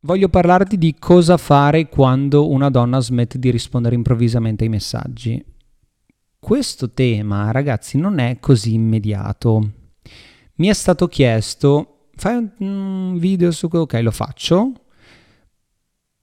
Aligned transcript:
Voglio 0.00 0.28
parlarti 0.28 0.76
di 0.76 0.94
cosa 0.98 1.38
fare 1.38 1.88
quando 1.88 2.50
una 2.50 2.68
donna 2.68 3.00
smette 3.00 3.38
di 3.38 3.50
rispondere 3.50 3.94
improvvisamente 3.94 4.64
ai 4.64 4.68
messaggi. 4.68 5.42
Questo 6.38 6.90
tema, 6.90 7.50
ragazzi, 7.52 7.96
non 7.96 8.18
è 8.18 8.36
così 8.38 8.74
immediato. 8.74 9.70
Mi 10.56 10.66
è 10.66 10.74
stato 10.74 11.08
chiesto, 11.08 12.08
fai 12.16 12.50
un 12.58 13.16
video 13.16 13.50
su... 13.50 13.66
Ok, 13.72 13.94
lo 14.02 14.10
faccio, 14.10 14.72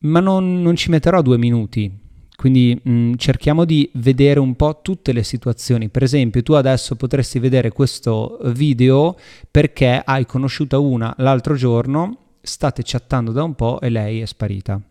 ma 0.02 0.20
non, 0.20 0.62
non 0.62 0.76
ci 0.76 0.92
metterò 0.92 1.24
due 1.24 1.40
minuti. 1.40 2.08
Quindi 2.40 2.80
mh, 2.82 2.92
mm, 2.92 3.14
cerchiamo 3.18 3.66
di 3.66 3.92
vedere 3.96 4.40
un 4.40 4.56
po' 4.56 4.80
tutte 4.82 5.12
le 5.12 5.24
situazioni. 5.24 5.90
Per 5.90 6.04
esempio, 6.04 6.42
tu 6.42 6.54
adesso 6.54 6.96
potresti 6.96 7.38
vedere 7.38 7.70
questo 7.70 8.40
video 8.54 9.18
perché 9.52 10.02
hai 10.06 10.26
conosciuta 10.26 10.80
una 10.80 11.14
l'altro 11.18 11.56
giorno, 11.56 12.38
state 12.40 12.82
chattando 12.86 13.34
da 13.34 13.44
un 13.44 13.56
po' 13.56 13.82
e 13.82 13.90
lei 13.90 14.22
è 14.22 14.26
sparita. 14.26 14.82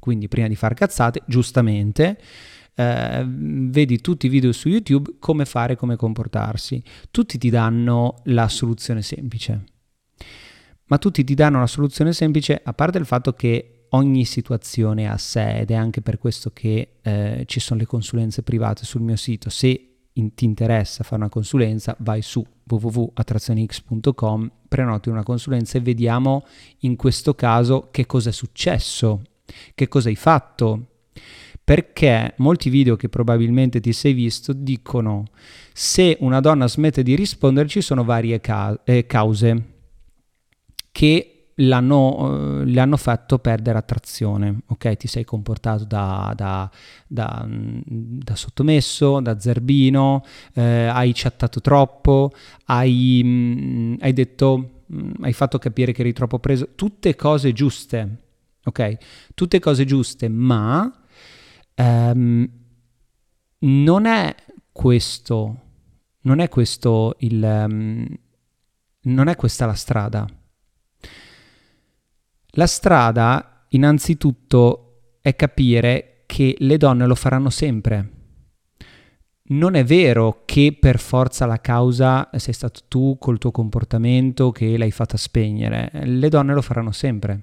Quindi 0.00 0.26
prima 0.26 0.48
di 0.48 0.56
far 0.56 0.74
cazzate, 0.74 1.22
giustamente, 1.26 2.18
eh, 2.74 3.24
vedi 3.24 4.00
tutti 4.00 4.26
i 4.26 4.28
video 4.28 4.50
su 4.50 4.68
YouTube 4.68 5.12
come 5.20 5.44
fare, 5.44 5.76
come 5.76 5.94
comportarsi. 5.94 6.82
Tutti 7.12 7.38
ti 7.38 7.50
danno 7.50 8.16
la 8.24 8.48
soluzione 8.48 9.02
semplice. 9.02 9.64
Ma 10.86 10.98
tutti 10.98 11.22
ti 11.22 11.34
danno 11.34 11.60
la 11.60 11.68
soluzione 11.68 12.12
semplice, 12.12 12.60
a 12.60 12.72
parte 12.72 12.98
il 12.98 13.06
fatto 13.06 13.32
che 13.34 13.77
ogni 13.90 14.24
situazione 14.24 15.08
a 15.08 15.16
sé 15.16 15.60
ed 15.60 15.70
è 15.70 15.74
anche 15.74 16.00
per 16.00 16.18
questo 16.18 16.50
che 16.52 16.96
eh, 17.00 17.44
ci 17.46 17.60
sono 17.60 17.80
le 17.80 17.86
consulenze 17.86 18.42
private 18.42 18.84
sul 18.84 19.00
mio 19.00 19.16
sito. 19.16 19.50
Se 19.50 19.88
in, 20.14 20.34
ti 20.34 20.44
interessa 20.44 21.04
fare 21.04 21.16
una 21.16 21.28
consulenza, 21.28 21.96
vai 22.00 22.22
su 22.22 22.44
www.attrazionix.com, 22.66 24.50
prenoti 24.68 25.08
una 25.08 25.22
consulenza 25.22 25.78
e 25.78 25.80
vediamo 25.80 26.44
in 26.80 26.96
questo 26.96 27.34
caso 27.34 27.88
che 27.90 28.06
cosa 28.06 28.30
è 28.30 28.32
successo, 28.32 29.22
che 29.74 29.88
cosa 29.88 30.08
hai 30.08 30.16
fatto. 30.16 30.86
Perché 31.64 32.32
molti 32.38 32.70
video 32.70 32.96
che 32.96 33.10
probabilmente 33.10 33.80
ti 33.80 33.92
sei 33.92 34.14
visto 34.14 34.54
dicono 34.54 35.24
se 35.72 36.16
una 36.20 36.40
donna 36.40 36.66
smette 36.66 37.02
di 37.02 37.14
rispondere 37.14 37.68
ci 37.68 37.82
sono 37.82 38.04
varie 38.04 38.40
ca- 38.40 38.80
eh, 38.84 39.04
cause 39.06 39.76
che 40.90 41.37
l'hanno, 41.60 42.62
eh, 42.64 42.96
fatto 42.96 43.38
perdere 43.38 43.78
attrazione, 43.78 44.60
ok? 44.66 44.96
Ti 44.96 45.08
sei 45.08 45.24
comportato 45.24 45.84
da, 45.84 46.32
da, 46.36 46.70
da, 47.06 47.44
mm, 47.46 47.80
da 47.86 48.36
sottomesso, 48.36 49.20
da 49.20 49.38
zerbino, 49.38 50.24
eh, 50.54 50.86
hai 50.86 51.12
chattato 51.14 51.60
troppo, 51.60 52.32
hai, 52.66 53.20
mh, 53.24 53.28
mm, 53.28 53.94
hai 54.00 54.12
detto, 54.12 54.82
mh, 54.86 54.98
mm, 54.98 55.10
hai 55.22 55.32
fatto 55.32 55.58
capire 55.58 55.92
che 55.92 56.02
eri 56.02 56.12
troppo 56.12 56.38
preso, 56.38 56.70
tutte 56.74 57.14
cose 57.16 57.52
giuste, 57.52 58.16
ok? 58.64 58.96
Tutte 59.34 59.58
cose 59.58 59.84
giuste, 59.84 60.28
ma 60.28 60.92
ehm, 61.74 62.48
non 63.60 64.06
è 64.06 64.34
questo, 64.72 65.60
non 66.22 66.40
è 66.40 66.48
questo 66.48 67.16
il... 67.20 67.42
Um, 67.42 68.06
non 69.00 69.28
è 69.28 69.36
questa 69.36 69.64
la 69.64 69.74
strada 69.74 70.26
la 72.58 72.66
strada, 72.66 73.66
innanzitutto, 73.68 75.18
è 75.22 75.36
capire 75.36 76.24
che 76.26 76.56
le 76.58 76.76
donne 76.76 77.06
lo 77.06 77.14
faranno 77.14 77.50
sempre. 77.50 78.12
Non 79.50 79.76
è 79.76 79.84
vero 79.84 80.42
che 80.44 80.76
per 80.78 80.98
forza 80.98 81.46
la 81.46 81.60
causa 81.60 82.28
sei 82.34 82.52
stato 82.52 82.80
tu 82.88 83.16
col 83.18 83.38
tuo 83.38 83.52
comportamento 83.52 84.50
che 84.50 84.76
l'hai 84.76 84.90
fatta 84.90 85.16
spegnere. 85.16 85.90
Le 86.04 86.28
donne 86.28 86.52
lo 86.52 86.60
faranno 86.60 86.90
sempre. 86.90 87.42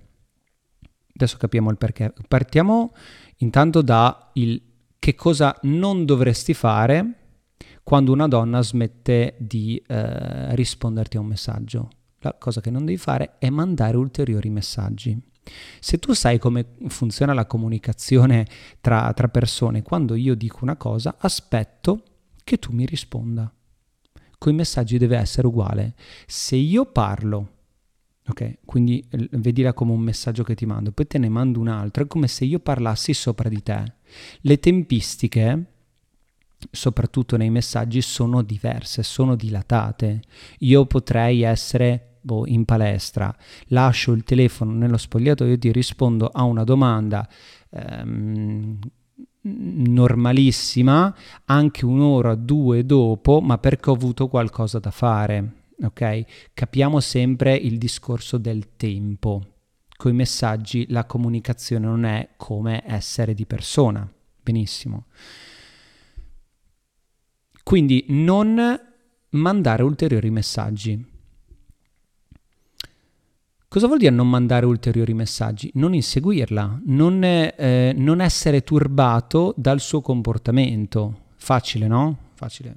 Adesso 1.14 1.38
capiamo 1.38 1.72
il 1.72 1.78
perché. 1.78 2.14
Partiamo 2.28 2.94
intanto 3.38 3.82
da 3.82 4.32
il 4.34 4.62
che 5.00 5.16
cosa 5.16 5.58
non 5.64 6.04
dovresti 6.04 6.54
fare 6.54 7.14
quando 7.84 8.12
una 8.12 8.28
donna 8.28 8.62
smette 8.62 9.36
di 9.40 9.82
eh, 9.88 10.54
risponderti 10.56 11.16
a 11.16 11.22
un 11.22 11.28
messaggio 11.28 11.90
la 12.30 12.36
cosa 12.40 12.62
che 12.62 12.72
non 12.72 12.86
devi 12.86 12.98
fare 12.98 13.36
è 13.38 13.50
mandare 13.50 13.98
ulteriori 13.98 14.50
messaggi. 14.50 15.20
Se 15.80 16.00
tu 16.00 16.14
sai 16.14 16.40
come 16.40 16.76
funziona 16.88 17.34
la 17.34 17.46
comunicazione 17.46 18.48
tra, 18.82 19.14
tra 19.14 19.28
persone, 19.28 19.84
quando 19.84 20.16
io 20.16 20.36
dico 20.36 20.60
una 20.62 20.76
cosa, 20.76 21.18
aspetto 21.20 22.04
che 22.44 22.58
tu 22.58 22.72
mi 22.72 22.86
risponda. 22.86 23.52
Con 24.38 24.52
i 24.54 24.56
messaggi 24.56 24.98
deve 24.98 25.18
essere 25.18 25.48
uguale. 25.48 25.96
Se 26.26 26.56
io 26.56 26.86
parlo, 26.86 27.52
ok, 28.28 28.60
quindi 28.66 29.08
vedila 29.32 29.74
come 29.74 29.92
un 29.92 30.02
messaggio 30.02 30.44
che 30.44 30.56
ti 30.56 30.66
mando, 30.66 30.92
poi 30.92 31.06
te 31.06 31.20
ne 31.20 31.30
mando 31.30 31.60
un 31.60 31.68
altro, 31.68 32.04
è 32.04 32.08
come 32.08 32.28
se 32.28 32.46
io 32.46 32.60
parlassi 32.60 33.14
sopra 33.14 33.50
di 33.50 33.62
te. 33.62 33.94
Le 34.42 34.60
tempistiche 34.60 35.74
soprattutto 36.72 37.38
nei 37.38 37.50
messaggi, 37.50 38.02
sono 38.02 38.42
diverse, 38.42 39.04
sono 39.04 39.36
dilatate. 39.36 40.22
Io 40.60 40.86
potrei 40.86 41.42
essere 41.42 42.15
boh, 42.26 42.48
in 42.48 42.66
palestra, 42.66 43.34
lascio 43.68 44.12
il 44.12 44.24
telefono 44.24 44.72
nello 44.72 44.98
spogliatoio, 44.98 45.60
ti 45.60 45.72
rispondo 45.72 46.28
a 46.28 46.42
una 46.42 46.64
domanda 46.64 47.28
ehm, 47.70 48.80
normalissima, 49.42 51.16
anche 51.46 51.86
un'ora, 51.86 52.34
due 52.34 52.84
dopo, 52.84 53.42
ma 53.42 53.60
perché 53.60 53.92
ho 53.92 53.94
avuto 53.94 54.28
qualcosa 54.28 54.80
da 54.80 54.90
fare. 54.90 55.66
Ok? 55.84 56.24
Capiamo 56.54 57.00
sempre 57.00 57.56
il 57.56 57.78
discorso 57.78 58.40
del 58.40 58.76
tempo. 58.76 59.42
Con 59.96 60.12
i 60.12 60.16
messaggi 60.16 60.88
la 60.90 61.06
comunicazione 61.06 61.86
non 61.86 62.06
è 62.06 62.30
come 62.38 62.82
essere 62.88 63.36
di 63.36 63.46
persona. 63.46 64.10
Benissimo. 64.42 65.06
Quindi 67.62 68.06
non 68.10 68.80
mandare 69.30 69.84
ulteriori 69.84 70.32
messaggi. 70.32 71.14
Cosa 73.76 73.88
vuol 73.88 74.00
dire 74.00 74.16
non 74.16 74.30
mandare 74.30 74.66
ulteriori 74.66 75.14
messaggi? 75.14 75.70
Non 75.74 75.94
inseguirla, 75.94 76.80
non, 76.86 77.22
eh, 77.22 77.94
non 77.94 78.22
essere 78.22 78.64
turbato 78.64 79.54
dal 79.58 79.82
suo 79.82 80.00
comportamento. 80.00 81.24
Facile, 81.36 81.86
no? 81.86 82.18
Facile. 82.36 82.74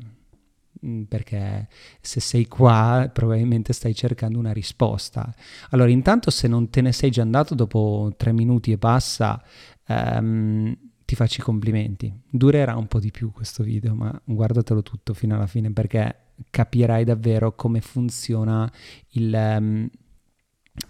Mm, 0.84 1.02
perché 1.04 1.68
se 2.00 2.18
sei 2.18 2.48
qua 2.48 3.08
probabilmente 3.12 3.72
stai 3.72 3.94
cercando 3.94 4.40
una 4.40 4.50
risposta. 4.50 5.32
Allora, 5.70 5.88
intanto 5.90 6.30
se 6.32 6.48
non 6.48 6.68
te 6.68 6.80
ne 6.80 6.90
sei 6.90 7.12
già 7.12 7.22
andato 7.22 7.54
dopo 7.54 8.12
tre 8.16 8.32
minuti 8.32 8.72
e 8.72 8.78
passa, 8.78 9.40
ehm, 9.86 10.76
ti 11.04 11.14
faccio 11.14 11.42
i 11.42 11.44
complimenti. 11.44 12.12
Durerà 12.28 12.74
un 12.74 12.88
po' 12.88 12.98
di 12.98 13.12
più 13.12 13.30
questo 13.30 13.62
video, 13.62 13.94
ma 13.94 14.20
guardatelo 14.24 14.82
tutto 14.82 15.14
fino 15.14 15.36
alla 15.36 15.46
fine 15.46 15.70
perché 15.70 16.32
capirai 16.50 17.04
davvero 17.04 17.54
come 17.54 17.80
funziona 17.80 18.68
il... 19.10 19.32
Um, 19.60 19.88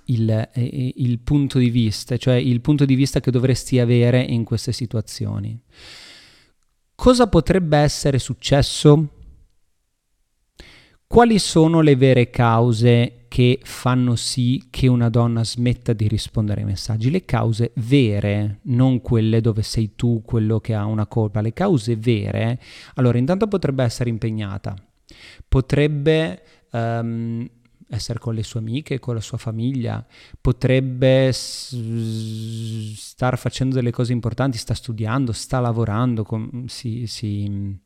il, 0.07 0.31
eh, 0.31 0.93
il, 0.97 1.19
punto 1.21 1.59
di 1.59 1.71
vista, 1.71 2.17
cioè 2.17 2.35
il 2.35 2.61
punto 2.61 2.85
di 2.85 2.95
vista 2.95 3.21
che 3.21 3.31
dovresti 3.31 3.79
avere 3.79 4.21
in 4.21 4.45
queste 4.45 4.73
situazioni. 4.73 5.61
Cosa 6.95 7.29
potrebbe 7.29 7.79
essere 7.79 8.19
successo? 8.19 9.09
Quali 11.07 11.39
sono 11.39 11.81
le 11.81 11.97
vere 11.97 12.29
cause 12.29 13.25
che 13.29 13.61
fanno 13.63 14.15
sì 14.15 14.67
che 14.69 14.89
una 14.89 15.09
donna 15.09 15.43
smetta 15.43 15.93
di 15.93 16.07
rispondere 16.07 16.61
ai 16.61 16.67
messaggi? 16.67 17.11
Le 17.11 17.25
cause 17.25 17.73
vere, 17.77 18.59
non 18.65 19.01
quelle 19.01 19.41
dove 19.41 19.63
sei 19.63 19.93
tu 19.95 20.23
quello 20.25 20.61
che 20.61 20.75
ha 20.75 20.85
una 20.85 21.07
colpa, 21.07 21.41
le 21.41 21.53
cause 21.55 21.97
vere. 21.97 22.61
Allora, 22.95 23.17
intanto 23.17 23.47
potrebbe 23.47 23.85
essere 23.85 24.11
impegnata, 24.11 24.75
potrebbe 25.49 26.43
um, 26.73 27.49
essere 27.89 28.19
con 28.19 28.35
le 28.35 28.43
sue 28.43 28.61
amiche, 28.61 28.99
con 28.99 29.15
la 29.15 29.21
sua 29.21 29.39
famiglia, 29.39 30.05
potrebbe 30.41 31.31
star 31.33 33.39
facendo 33.39 33.75
delle 33.75 33.91
cose 33.91 34.13
importanti, 34.13 34.59
sta 34.59 34.75
studiando, 34.75 35.33
sta 35.33 35.61
lavorando, 35.61 36.23
com- 36.23 36.67
si, 36.67 37.07
si, 37.07 37.79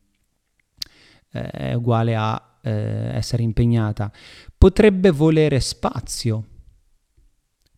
eh, 1.31 1.49
è 1.49 1.73
uguale 1.73 2.15
a 2.15 2.57
eh, 2.61 3.15
essere 3.15 3.43
impegnata, 3.43 4.11
potrebbe 4.57 5.11
volere 5.11 5.59
spazio, 5.59 6.47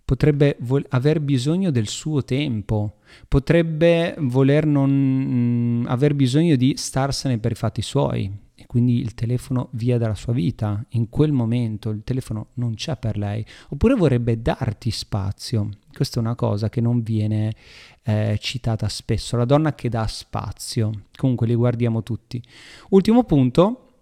potrebbe 0.04 0.57
vol- 0.62 0.86
aver 0.89 1.19
bisogno 1.19 1.72
del 1.72 1.88
suo 1.88 2.24
tempo, 2.24 3.00
potrebbe 3.27 4.16
voler 4.19 4.66
non 4.66 4.89
mh, 4.89 5.83
mm, 5.83 5.86
aver 5.88 6.16
bisogno 6.16 6.56
di 6.56 6.74
starsene 6.75 7.38
per 7.38 7.51
i 7.51 7.56
fatti 7.56 7.81
suoi 7.81 8.44
quindi 8.75 9.00
il 9.00 9.13
telefono 9.13 9.69
via 9.72 9.98
dalla 9.98 10.16
sua 10.16 10.33
vita. 10.33 10.83
In 10.89 11.07
quel 11.07 11.31
momento 11.31 11.92
il 11.92 12.04
telefono 12.04 12.48
non 12.56 12.74
c'è 12.74 12.98
per 12.98 13.18
lei, 13.18 13.45
oppure 13.69 13.94
vorrebbe 13.94 14.42
darti 14.42 14.92
spazio. 14.92 15.69
Questa 15.94 16.18
è 16.18 16.22
una 16.22 16.36
cosa 16.36 16.68
che 16.68 16.81
non 16.81 17.01
viene 17.01 17.56
eh, 18.04 18.38
citata 18.42 18.89
spesso, 18.89 19.38
la 19.38 19.45
donna 19.45 19.75
che 19.75 19.88
dà 19.88 20.06
spazio. 20.07 21.04
Comunque 21.16 21.48
li 21.48 21.56
guardiamo 21.56 22.04
tutti. 22.04 22.44
Ultimo 22.89 23.24
punto, 23.24 23.94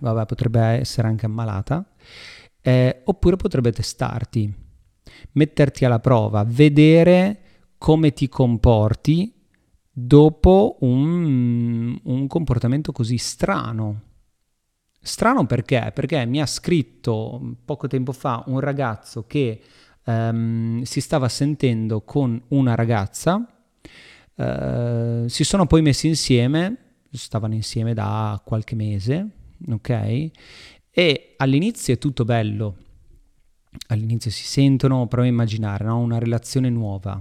vabbè, 0.00 0.24
potrebbe 0.24 0.60
essere 0.60 1.06
anche 1.06 1.26
ammalata, 1.26 1.86
eh, 2.62 3.02
oppure 3.04 3.36
potrebbe 3.36 3.70
testarti, 3.70 4.50
metterti 5.32 5.84
alla 5.84 6.00
prova, 6.00 6.42
vedere 6.48 7.40
come 7.76 8.14
ti 8.14 8.30
comporti 8.30 9.39
dopo 9.92 10.78
un, 10.80 11.98
un 12.02 12.26
comportamento 12.26 12.92
così 12.92 13.18
strano. 13.18 14.02
Strano 15.00 15.46
perché? 15.46 15.90
Perché 15.94 16.24
mi 16.26 16.40
ha 16.40 16.46
scritto 16.46 17.56
poco 17.64 17.86
tempo 17.88 18.12
fa 18.12 18.44
un 18.46 18.60
ragazzo 18.60 19.24
che 19.26 19.60
um, 20.04 20.82
si 20.82 21.00
stava 21.00 21.28
sentendo 21.28 22.02
con 22.02 22.40
una 22.48 22.74
ragazza, 22.74 23.36
uh, 24.34 25.26
si 25.26 25.44
sono 25.44 25.66
poi 25.66 25.82
messi 25.82 26.06
insieme, 26.06 26.76
stavano 27.10 27.54
insieme 27.54 27.94
da 27.94 28.40
qualche 28.44 28.74
mese, 28.74 29.28
ok? 29.70 30.30
E 30.90 31.34
all'inizio 31.36 31.94
è 31.94 31.98
tutto 31.98 32.24
bello, 32.24 32.76
all'inizio 33.88 34.30
si 34.30 34.44
sentono, 34.44 35.06
prova 35.06 35.26
a 35.26 35.30
immaginare 35.30 35.84
no? 35.84 35.98
una 35.98 36.18
relazione 36.18 36.68
nuova, 36.68 37.20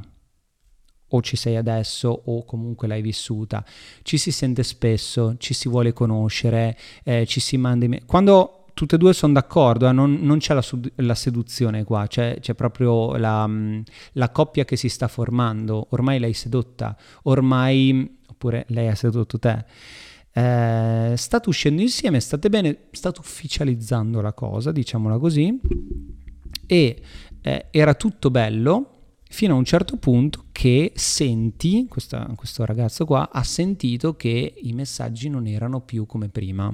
o 1.09 1.21
ci 1.21 1.35
sei 1.35 1.55
adesso 1.55 2.21
o 2.25 2.43
comunque 2.45 2.87
l'hai 2.87 3.01
vissuta. 3.01 3.63
Ci 4.01 4.17
si 4.17 4.31
sente 4.31 4.63
spesso, 4.63 5.35
ci 5.37 5.53
si 5.53 5.69
vuole 5.69 5.93
conoscere, 5.93 6.77
eh, 7.03 7.25
ci 7.25 7.39
si 7.39 7.57
manda... 7.57 7.85
In... 7.85 7.99
Quando 8.05 8.65
tutte 8.73 8.95
e 8.95 8.97
due 8.97 9.13
sono 9.13 9.33
d'accordo, 9.33 9.89
eh, 9.89 9.91
non, 9.91 10.19
non, 10.21 10.37
c'è 10.37 10.53
la, 10.53 10.63
la, 10.95 11.15
seduzione 11.15 11.83
qua, 11.83 12.07
c'è, 12.07 12.39
c'è 12.39 12.53
proprio 12.53 13.17
la, 13.17 13.45
mm, 13.45 13.81
la, 14.13 14.29
coppia 14.29 14.63
che 14.63 14.77
si 14.77 14.87
sta 14.87 15.07
formando, 15.07 15.87
ormai 15.89 16.17
l'hai 16.19 16.33
sedotta, 16.33 16.95
ormai, 17.23 18.19
oppure 18.27 18.65
lei 18.69 18.87
ha 18.87 18.95
sedotto 18.95 19.37
te. 19.37 19.65
Eh, 20.31 21.13
state 21.17 21.49
uscendo 21.49 21.81
insieme, 21.81 22.21
state 22.21 22.49
bene, 22.49 22.77
state 22.91 23.19
ufficializzando 23.19 24.21
la 24.21 24.31
cosa, 24.31 24.71
diciamola 24.71 25.17
così, 25.17 25.59
e 26.65 27.01
eh, 27.41 27.65
era 27.71 27.93
tutto 27.95 28.29
bello, 28.29 28.98
fino 29.31 29.53
a 29.53 29.57
un 29.57 29.63
certo 29.63 29.97
punto 29.97 30.45
che 30.51 30.91
senti, 30.95 31.85
questa, 31.87 32.25
questo 32.35 32.65
ragazzo 32.65 33.05
qua 33.05 33.29
ha 33.31 33.43
sentito 33.43 34.15
che 34.15 34.55
i 34.57 34.73
messaggi 34.73 35.29
non 35.29 35.45
erano 35.45 35.81
più 35.81 36.05
come 36.05 36.29
prima. 36.29 36.73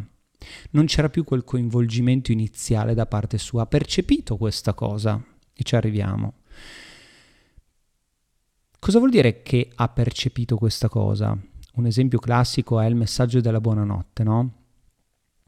Non 0.72 0.86
c'era 0.86 1.10
più 1.10 1.24
quel 1.24 1.44
coinvolgimento 1.44 2.32
iniziale 2.32 2.94
da 2.94 3.06
parte 3.06 3.38
sua, 3.38 3.64
ha 3.64 3.68
percepito 3.68 4.38
questa 4.38 4.74
cosa 4.74 5.22
e 5.54 5.64
ci 5.64 5.76
arriviamo. 5.76 6.34
Cosa 8.80 9.00
vuol 9.00 9.12
dire 9.12 9.42
che 9.42 9.72
ha 9.76 9.90
percepito 9.90 10.56
questa 10.58 10.88
cosa? 10.88 11.38
Un 11.74 11.86
esempio 11.86 12.20
classico 12.20 12.80
è 12.80 12.86
il 12.86 12.96
messaggio 12.96 13.42
della 13.42 13.60
buonanotte, 13.60 14.24
no? 14.24 14.65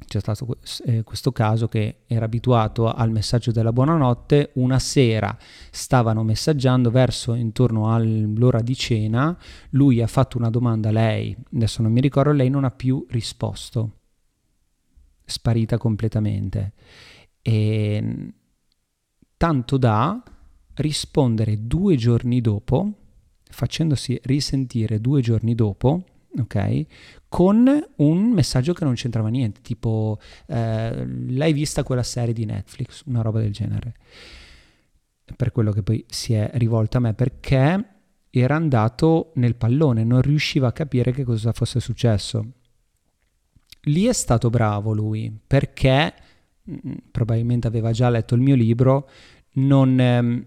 C'è 0.05 0.19
stato 0.19 0.57
eh, 0.85 1.03
questo 1.03 1.31
caso 1.31 1.67
che 1.67 2.03
era 2.05 2.25
abituato 2.25 2.91
al 2.91 3.11
messaggio 3.11 3.51
della 3.51 3.73
buonanotte, 3.73 4.51
una 4.55 4.77
sera 4.79 5.35
stavano 5.71 6.23
messaggiando 6.23 6.91
verso 6.91 7.33
intorno 7.33 7.94
all'ora 7.94 8.61
di 8.61 8.75
cena, 8.75 9.38
lui 9.71 10.01
ha 10.01 10.07
fatto 10.07 10.38
una 10.38 10.49
domanda 10.49 10.89
a 10.89 10.94
lei, 10.94 11.35
adesso 11.53 11.81
non 11.81 11.91
mi 11.91 12.01
ricordo, 12.01 12.31
lei 12.31 12.49
non 12.49 12.63
ha 12.63 12.71
più 12.71 13.05
risposto, 13.09 13.91
sparita 15.25 15.77
completamente. 15.77 16.73
E 17.41 18.33
tanto 19.35 19.77
da 19.77 20.23
rispondere 20.75 21.65
due 21.65 21.95
giorni 21.95 22.39
dopo, 22.39 22.94
facendosi 23.49 24.19
risentire 24.23 25.01
due 25.01 25.21
giorni 25.21 25.55
dopo, 25.55 26.03
ok? 26.39 26.85
Con 27.27 27.69
un 27.97 28.31
messaggio 28.31 28.73
che 28.73 28.83
non 28.83 28.93
c'entrava 28.93 29.29
niente, 29.29 29.61
tipo 29.61 30.19
eh, 30.47 31.05
l'hai 31.29 31.53
vista 31.53 31.83
quella 31.83 32.03
serie 32.03 32.33
di 32.33 32.45
Netflix, 32.45 33.03
una 33.05 33.21
roba 33.21 33.39
del 33.39 33.51
genere. 33.51 33.93
Per 35.35 35.51
quello 35.51 35.71
che 35.71 35.83
poi 35.83 36.05
si 36.07 36.33
è 36.33 36.49
rivolta 36.53 36.97
a 36.97 37.01
me, 37.01 37.13
perché 37.13 37.85
era 38.29 38.55
andato 38.55 39.31
nel 39.35 39.55
pallone, 39.55 40.03
non 40.03 40.21
riusciva 40.21 40.67
a 40.67 40.71
capire 40.71 41.11
che 41.11 41.23
cosa 41.23 41.51
fosse 41.51 41.79
successo. 41.79 42.45
Lì 43.83 44.05
è 44.05 44.13
stato 44.13 44.49
bravo 44.49 44.93
lui, 44.93 45.35
perché 45.45 46.13
mm, 46.69 46.93
probabilmente 47.11 47.67
aveva 47.67 47.91
già 47.91 48.09
letto 48.09 48.35
il 48.35 48.41
mio 48.41 48.55
libro, 48.55 49.09
non... 49.53 49.99
Ehm, 49.99 50.45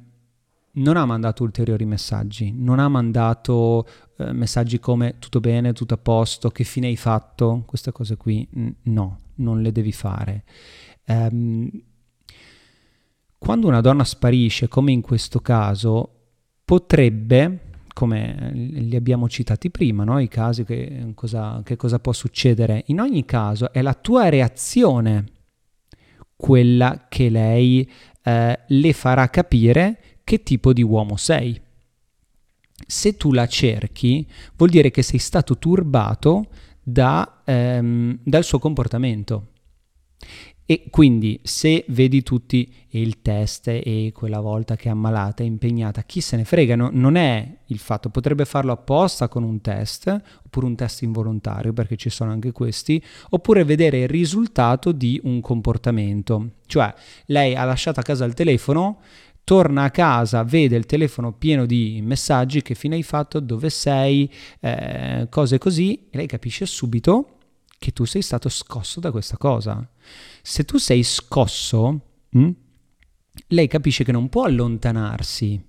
non 0.72 0.96
ha 0.96 1.04
mandato 1.04 1.42
ulteriori 1.42 1.84
messaggi, 1.84 2.52
non 2.52 2.78
ha 2.78 2.88
mandato 2.88 3.87
eh, 4.20 4.32
messaggi 4.32 4.78
come 4.78 5.17
tutto 5.19 5.40
bene, 5.40 5.72
tutto 5.72 5.94
a 5.94 5.99
posto, 5.99 6.50
che 6.50 6.64
fine 6.64 6.88
hai 6.88 6.96
fatto, 6.96 7.62
queste 7.67 7.93
cose 7.93 8.17
qui 8.17 8.46
n- 8.55 8.75
no, 8.82 9.20
non 9.37 9.62
le 9.62 9.72
devi 9.72 9.93
fare. 9.93 10.44
Um, 11.06 11.70
quando 13.38 13.69
una 13.69 13.81
donna 13.81 14.05
sparisce, 14.05 14.69
come 14.69 14.93
in 14.93 15.00
questo 15.00 15.40
caso, 15.40 16.08
potrebbe, 16.64 17.61
come 17.94 18.50
li 18.52 18.94
abbiamo 18.94 19.28
citati 19.28 19.70
prima, 19.70 20.05
no? 20.05 20.19
i 20.19 20.28
casi 20.28 20.64
che 20.64 21.12
cosa, 21.14 21.62
che 21.64 21.76
cosa 21.76 21.99
può 21.99 22.12
succedere, 22.12 22.84
in 22.87 23.00
ogni 23.00 23.25
caso 23.25 23.73
è 23.73 23.81
la 23.81 23.94
tua 23.94 24.28
reazione 24.28 25.25
quella 26.37 27.06
che 27.08 27.28
lei 27.28 27.90
eh, 28.23 28.58
le 28.66 28.93
farà 28.93 29.28
capire 29.28 30.19
che 30.23 30.43
tipo 30.43 30.73
di 30.73 30.82
uomo 30.82 31.16
sei. 31.16 31.61
Se 32.87 33.17
tu 33.17 33.32
la 33.32 33.47
cerchi, 33.47 34.27
vuol 34.56 34.71
dire 34.71 34.91
che 34.91 35.03
sei 35.03 35.19
stato 35.19 35.59
turbato 35.59 36.47
da, 36.82 37.43
ehm, 37.44 38.19
dal 38.23 38.44
suo 38.44 38.59
comportamento. 38.59 39.47
E 40.71 40.85
quindi 40.88 41.41
se 41.43 41.85
vedi 41.88 42.23
tutti 42.23 42.73
il 42.91 43.23
test 43.23 43.67
e 43.67 44.12
quella 44.15 44.38
volta 44.38 44.77
che 44.77 44.87
è 44.87 44.93
ammalata, 44.93 45.43
è 45.43 45.47
impegnata, 45.47 46.05
chi 46.05 46.21
se 46.21 46.37
ne 46.37 46.44
frega, 46.44 46.77
no, 46.77 46.91
non 46.93 47.17
è 47.17 47.56
il 47.67 47.79
fatto, 47.79 48.09
potrebbe 48.09 48.44
farlo 48.44 48.71
apposta 48.71 49.26
con 49.26 49.43
un 49.43 49.61
test, 49.61 50.06
oppure 50.44 50.67
un 50.67 50.76
test 50.76 51.03
involontario, 51.03 51.73
perché 51.73 51.97
ci 51.97 52.09
sono 52.09 52.31
anche 52.31 52.53
questi, 52.53 53.03
oppure 53.31 53.65
vedere 53.65 54.03
il 54.03 54.09
risultato 54.09 54.93
di 54.93 55.21
un 55.25 55.41
comportamento. 55.41 56.50
Cioè, 56.67 56.94
lei 57.26 57.56
ha 57.56 57.65
lasciato 57.65 57.99
a 57.99 58.05
casa 58.05 58.25
il 58.25 58.35
telefono, 58.35 59.00
torna 59.44 59.84
a 59.84 59.90
casa, 59.90 60.42
vede 60.44 60.76
il 60.76 60.87
telefono 60.87 61.32
pieno 61.32 61.66
di 61.66 62.00
messaggi, 62.02 62.62
che 62.62 62.75
fine 62.75 62.96
hai 62.96 63.02
fatto, 63.02 63.40
dove 63.40 63.70
sei, 63.70 64.31
eh, 64.60 65.26
cose 65.28 65.58
così, 65.58 66.08
e 66.10 66.16
lei 66.16 66.26
capisce 66.26 66.66
subito 66.66 67.38
che 67.78 67.92
tu 67.92 68.04
sei 68.04 68.22
stato 68.22 68.48
scosso 68.48 69.00
da 69.00 69.11
questa 69.11 69.37
cosa. 69.37 69.88
Se 70.42 70.64
tu 70.64 70.76
sei 70.76 71.02
scosso, 71.02 72.00
mh, 72.28 72.40
hm, 72.40 72.54
lei 73.49 73.66
capisce 73.68 74.04
che 74.04 74.12
non 74.12 74.28
può 74.28 74.44
allontanarsi, 74.44 75.64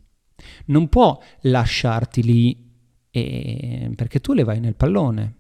non 0.65 0.89
può 0.89 1.19
lasciarti 1.41 2.23
lì 2.23 2.69
e... 3.09 3.91
perché 3.95 4.19
tu 4.19 4.33
le 4.33 4.43
vai 4.43 4.59
nel 4.59 4.75
pallone. 4.75 5.35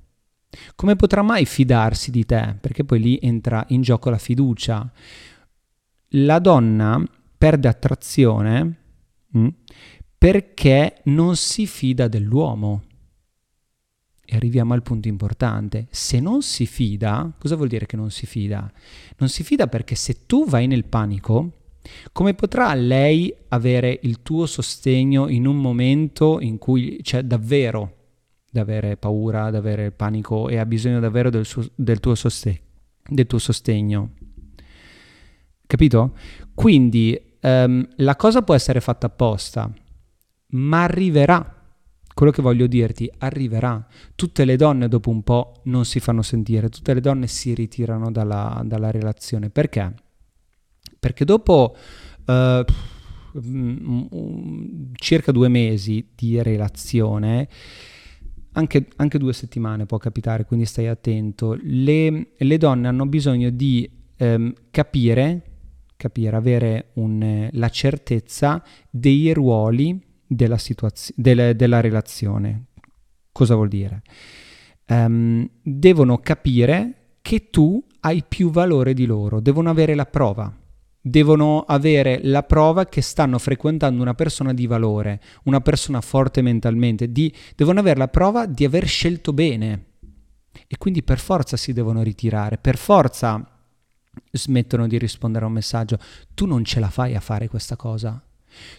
Come 0.75 0.95
potrà 0.95 1.21
mai 1.21 1.45
fidarsi 1.45 2.11
di 2.11 2.25
te? 2.25 2.57
Perché 2.59 2.83
poi 2.83 2.99
lì 2.99 3.19
entra 3.21 3.65
in 3.69 3.81
gioco 3.81 4.09
la 4.09 4.17
fiducia. 4.17 4.91
La 6.15 6.39
donna 6.39 7.01
perde 7.41 7.67
attrazione 7.67 8.75
mh, 9.29 9.39
mm, 9.39 9.47
perché 10.15 11.01
non 11.05 11.35
si 11.35 11.65
fida 11.65 12.07
dell'uomo. 12.07 12.83
E 14.23 14.35
arriviamo 14.35 14.75
al 14.75 14.83
punto 14.83 15.07
importante. 15.07 15.87
Se 15.89 16.19
non 16.19 16.43
si 16.43 16.67
fida, 16.67 17.33
cosa 17.39 17.55
vuol 17.55 17.67
dire 17.67 17.87
che 17.87 17.95
non 17.95 18.11
si 18.11 18.27
fida? 18.27 18.71
Non 19.17 19.27
si 19.27 19.41
fida 19.41 19.65
perché 19.65 19.95
se 19.95 20.27
tu 20.27 20.45
vai 20.45 20.67
nel 20.67 20.85
panico, 20.85 21.53
come 22.11 22.35
potrà 22.35 22.71
lei 22.75 23.33
avere 23.47 23.99
il 24.03 24.21
tuo 24.21 24.45
sostegno 24.45 25.27
in 25.27 25.47
un 25.47 25.57
momento 25.57 26.39
in 26.41 26.59
cui 26.59 26.99
c'è 27.01 27.23
davvero 27.23 27.95
da 28.51 28.61
avere 28.61 28.97
paura, 28.97 29.49
da 29.49 29.57
avere 29.57 29.89
panico 29.89 30.47
e 30.47 30.57
ha 30.57 30.65
bisogno 30.67 30.99
davvero 30.99 31.31
del, 31.31 31.45
suo, 31.45 31.67
del, 31.73 31.99
tuo, 31.99 32.13
soste- 32.13 32.61
del 33.03 33.25
tuo 33.25 33.39
sostegno? 33.39 34.11
Capito? 35.65 36.15
Quindi 36.53 37.29
um, 37.41 37.87
la 37.97 38.15
cosa 38.15 38.41
può 38.41 38.53
essere 38.53 38.81
fatta 38.81 39.07
apposta, 39.07 39.71
ma 40.47 40.83
arriverà. 40.83 41.57
Quello 42.13 42.31
che 42.31 42.41
voglio 42.41 42.67
dirti, 42.67 43.09
arriverà. 43.19 43.85
Tutte 44.15 44.43
le 44.43 44.57
donne 44.57 44.87
dopo 44.87 45.09
un 45.09 45.23
po' 45.23 45.61
non 45.65 45.85
si 45.85 45.99
fanno 45.99 46.21
sentire, 46.21 46.69
tutte 46.69 46.93
le 46.93 46.99
donne 46.99 47.27
si 47.27 47.53
ritirano 47.53 48.11
dalla, 48.11 48.61
dalla 48.65 48.91
relazione. 48.91 49.49
Perché? 49.49 49.93
Perché 50.99 51.23
dopo 51.25 51.75
uh, 52.25 52.65
circa 54.93 55.31
due 55.31 55.47
mesi 55.47 56.09
di 56.13 56.43
relazione, 56.43 57.47
anche, 58.53 58.87
anche, 58.97 59.17
due 59.17 59.33
settimane 59.33 59.85
può 59.85 59.97
capitare, 59.97 60.45
quindi 60.45 60.65
stai 60.65 60.87
attento, 60.87 61.57
le, 61.61 62.33
le 62.37 62.57
donne 62.57 62.87
hanno 62.89 63.05
bisogno 63.05 63.49
di 63.49 63.89
um, 64.17 64.53
capire 64.69 65.50
capire, 66.01 66.35
avere 66.35 66.89
un, 66.93 67.47
la 67.51 67.69
certezza 67.69 68.63
dei 68.89 69.31
ruoli, 69.33 70.01
della, 70.25 70.57
situazio- 70.57 71.13
del, 71.15 71.55
della 71.55 71.79
relazione. 71.79 72.65
Cosa 73.31 73.53
vuol 73.53 73.67
dire? 73.67 74.01
Um, 74.87 75.47
devono 75.61 76.17
capire 76.17 77.17
che 77.21 77.51
tu 77.51 77.85
hai 77.99 78.23
più 78.27 78.49
valore 78.49 78.95
di 78.95 79.05
loro, 79.05 79.39
devono 79.39 79.69
avere 79.69 79.93
la 79.93 80.05
prova 80.05 80.55
devono 81.03 81.61
avere 81.61 82.19
la 82.21 82.43
prova 82.43 82.85
che 82.85 83.01
stanno 83.01 83.39
frequentando 83.39 84.03
una 84.03 84.13
persona 84.13 84.53
di 84.53 84.67
valore, 84.67 85.19
una 85.45 85.59
persona 85.59 85.99
forte 85.99 86.43
mentalmente, 86.43 87.11
di, 87.11 87.33
devono 87.55 87.79
avere 87.79 87.97
la 87.97 88.07
prova 88.07 88.45
di 88.45 88.65
aver 88.65 88.85
scelto 88.85 89.33
bene 89.33 89.85
e 90.67 90.77
quindi 90.77 91.01
per 91.01 91.17
forza 91.17 91.57
si 91.57 91.73
devono 91.73 92.03
ritirare, 92.03 92.59
per 92.59 92.77
forza 92.77 93.50
smettono 94.31 94.87
di 94.87 94.97
rispondere 94.97 95.45
a 95.45 95.47
un 95.47 95.53
messaggio, 95.53 95.99
tu 96.33 96.45
non 96.45 96.63
ce 96.63 96.79
la 96.79 96.89
fai 96.89 97.15
a 97.15 97.19
fare 97.19 97.47
questa 97.47 97.75
cosa, 97.75 98.21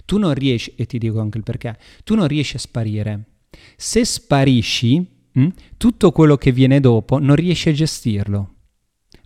tu 0.05 0.19
non 0.19 0.35
riesci, 0.35 0.75
e 0.77 0.87
ti 0.87 0.99
dico 0.99 1.21
anche 1.21 1.39
il 1.39 1.45
perché, 1.45 1.79
tu 2.05 2.15
non 2.15 2.27
riesci 2.27 2.57
a 2.57 2.61
sparire. 2.61 3.25
Se 3.77 4.05
sparisci, 4.05 4.99
mh, 5.33 5.43
hm, 5.43 5.53
tutto 5.77 6.13
quello 6.13 6.37
che 6.37 6.53
viene 6.53 6.81
dopo 6.81 7.19
non 7.19 7.37
riesci 7.37 7.69
a 7.69 7.73
gestirlo. 7.73 8.55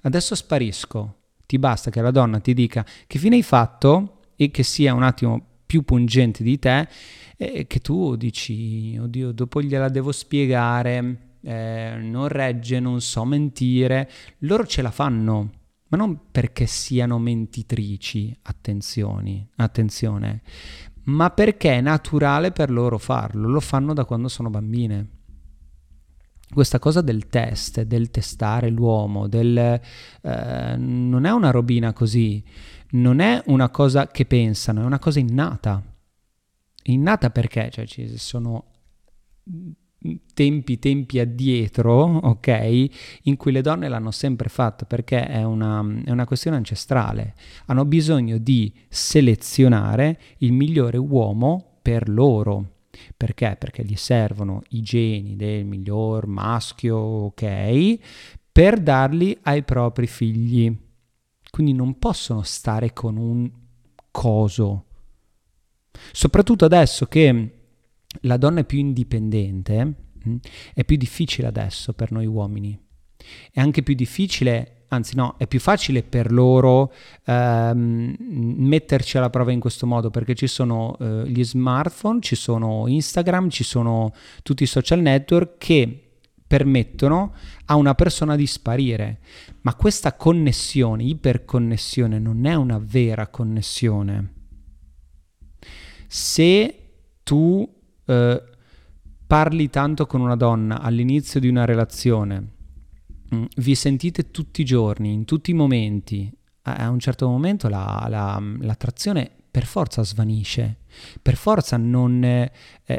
Adesso 0.02 0.34
sparisco, 0.34 1.14
ti 1.46 1.58
basta 1.58 1.90
che 1.90 2.00
la 2.00 2.10
donna 2.10 2.40
ti 2.40 2.54
dica 2.54 2.84
che 3.06 3.18
fine 3.18 3.36
hai 3.36 3.42
fatto 3.42 4.20
e 4.36 4.50
che 4.50 4.62
sia 4.62 4.94
un 4.94 5.02
attimo 5.02 5.44
più 5.66 5.82
pungente 5.82 6.44
di 6.44 6.58
te 6.58 6.88
e 7.36 7.66
che 7.66 7.80
tu 7.80 8.16
dici, 8.16 8.96
oddio, 9.00 9.32
dopo 9.32 9.60
gliela 9.60 9.88
devo 9.88 10.12
spiegare, 10.12 11.36
eh, 11.42 11.96
non 12.00 12.28
regge, 12.28 12.80
non 12.80 13.00
so 13.00 13.24
mentire. 13.24 14.10
Loro 14.38 14.66
ce 14.66 14.82
la 14.82 14.90
fanno, 14.90 15.50
ma 15.88 15.96
non 15.96 16.30
perché 16.30 16.66
siano 16.66 17.18
mentitrici, 17.18 18.36
attenzione, 18.42 19.50
ma 21.04 21.30
perché 21.30 21.74
è 21.74 21.80
naturale 21.80 22.52
per 22.52 22.70
loro 22.70 22.98
farlo, 22.98 23.48
lo 23.48 23.60
fanno 23.60 23.94
da 23.94 24.04
quando 24.04 24.28
sono 24.28 24.50
bambine 24.50 25.16
questa 26.52 26.78
cosa 26.78 27.00
del 27.00 27.26
test, 27.26 27.82
del 27.82 28.10
testare 28.10 28.70
l'uomo, 28.70 29.26
del, 29.26 29.58
eh, 29.58 30.76
non 30.76 31.24
è 31.24 31.30
una 31.32 31.50
robina 31.50 31.92
così, 31.92 32.42
non 32.90 33.18
è 33.18 33.42
una 33.46 33.68
cosa 33.68 34.06
che 34.06 34.26
pensano, 34.26 34.82
è 34.82 34.84
una 34.84 34.98
cosa 34.98 35.18
innata. 35.18 35.82
Innata 36.84 37.30
perché? 37.30 37.68
Cioè 37.70 37.86
ci 37.86 38.16
sono 38.16 38.64
tempi, 40.34 40.78
tempi 40.78 41.18
addietro, 41.18 42.02
ok, 42.02 42.88
in 43.22 43.36
cui 43.36 43.52
le 43.52 43.60
donne 43.60 43.88
l'hanno 43.88 44.10
sempre 44.10 44.48
fatto 44.48 44.84
perché 44.84 45.26
è 45.26 45.42
una, 45.42 45.84
è 46.04 46.10
una 46.10 46.26
questione 46.26 46.56
ancestrale. 46.56 47.34
Hanno 47.66 47.84
bisogno 47.84 48.38
di 48.38 48.72
selezionare 48.88 50.18
il 50.38 50.52
migliore 50.52 50.98
uomo 50.98 51.78
per 51.82 52.08
loro 52.08 52.74
perché? 53.16 53.56
Perché 53.58 53.84
gli 53.84 53.96
servono 53.96 54.62
i 54.70 54.82
geni 54.82 55.36
del 55.36 55.64
miglior 55.64 56.26
maschio, 56.26 56.96
ok, 56.96 57.98
per 58.50 58.80
darli 58.80 59.36
ai 59.42 59.62
propri 59.62 60.06
figli. 60.06 60.74
Quindi 61.50 61.72
non 61.72 61.98
possono 61.98 62.42
stare 62.42 62.92
con 62.92 63.16
un 63.16 63.50
coso. 64.10 64.84
Soprattutto 66.12 66.64
adesso 66.64 67.06
che 67.06 67.55
la 68.22 68.36
donna 68.36 68.60
è 68.60 68.64
più 68.64 68.78
indipendente, 68.78 69.94
mm, 70.28 70.36
è 70.74 70.84
più 70.84 70.96
difficile 70.96 71.46
adesso 71.46 71.92
per 71.92 72.12
noi 72.12 72.26
uomini. 72.26 72.78
È 73.50 73.60
anche 73.60 73.82
più 73.82 73.94
difficile 73.94 74.76
anzi 74.88 75.16
no, 75.16 75.34
è 75.36 75.46
più 75.46 75.58
facile 75.58 76.02
per 76.02 76.30
loro 76.30 76.92
ehm, 77.24 78.14
metterci 78.18 79.18
alla 79.18 79.30
prova 79.30 79.52
in 79.52 79.60
questo 79.60 79.86
modo 79.86 80.10
perché 80.10 80.34
ci 80.34 80.46
sono 80.46 80.96
eh, 81.00 81.24
gli 81.26 81.44
smartphone, 81.44 82.20
ci 82.20 82.36
sono 82.36 82.86
Instagram, 82.86 83.48
ci 83.48 83.64
sono 83.64 84.12
tutti 84.42 84.62
i 84.62 84.66
social 84.66 85.00
network 85.00 85.58
che 85.58 86.00
permettono 86.46 87.34
a 87.66 87.74
una 87.74 87.94
persona 87.94 88.36
di 88.36 88.46
sparire. 88.46 89.18
Ma 89.62 89.74
questa 89.74 90.14
connessione, 90.14 91.02
iperconnessione, 91.02 92.18
non 92.18 92.46
è 92.46 92.54
una 92.54 92.78
vera 92.78 93.26
connessione. 93.26 94.34
Se 96.06 96.74
tu 97.24 97.68
eh, 98.06 98.42
parli 99.26 99.70
tanto 99.70 100.06
con 100.06 100.20
una 100.20 100.36
donna 100.36 100.80
all'inizio 100.80 101.40
di 101.40 101.48
una 101.48 101.64
relazione, 101.64 102.54
Mm, 103.34 103.44
vi 103.56 103.74
sentite 103.74 104.30
tutti 104.30 104.60
i 104.60 104.64
giorni, 104.64 105.12
in 105.12 105.24
tutti 105.24 105.50
i 105.50 105.54
momenti, 105.54 106.30
a 106.62 106.88
un 106.88 106.98
certo 107.00 107.28
momento 107.28 107.68
la, 107.68 108.06
la, 108.08 108.40
l'attrazione 108.60 109.30
per 109.50 109.64
forza 109.64 110.04
svanisce, 110.04 110.78
per 111.20 111.36
forza 111.36 111.76
non, 111.76 112.22
eh, 112.22 112.50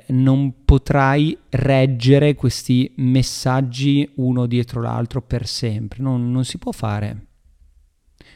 non, 0.07 0.63
potrai 0.65 1.37
reggere 1.49 2.33
questi 2.35 2.91
messaggi 2.97 4.09
uno 4.15 4.47
dietro 4.47 4.81
l'altro 4.81 5.21
per 5.21 5.47
sempre, 5.47 6.01
non, 6.01 6.29
non 6.31 6.43
si 6.43 6.57
può 6.57 6.71
fare 6.71 7.25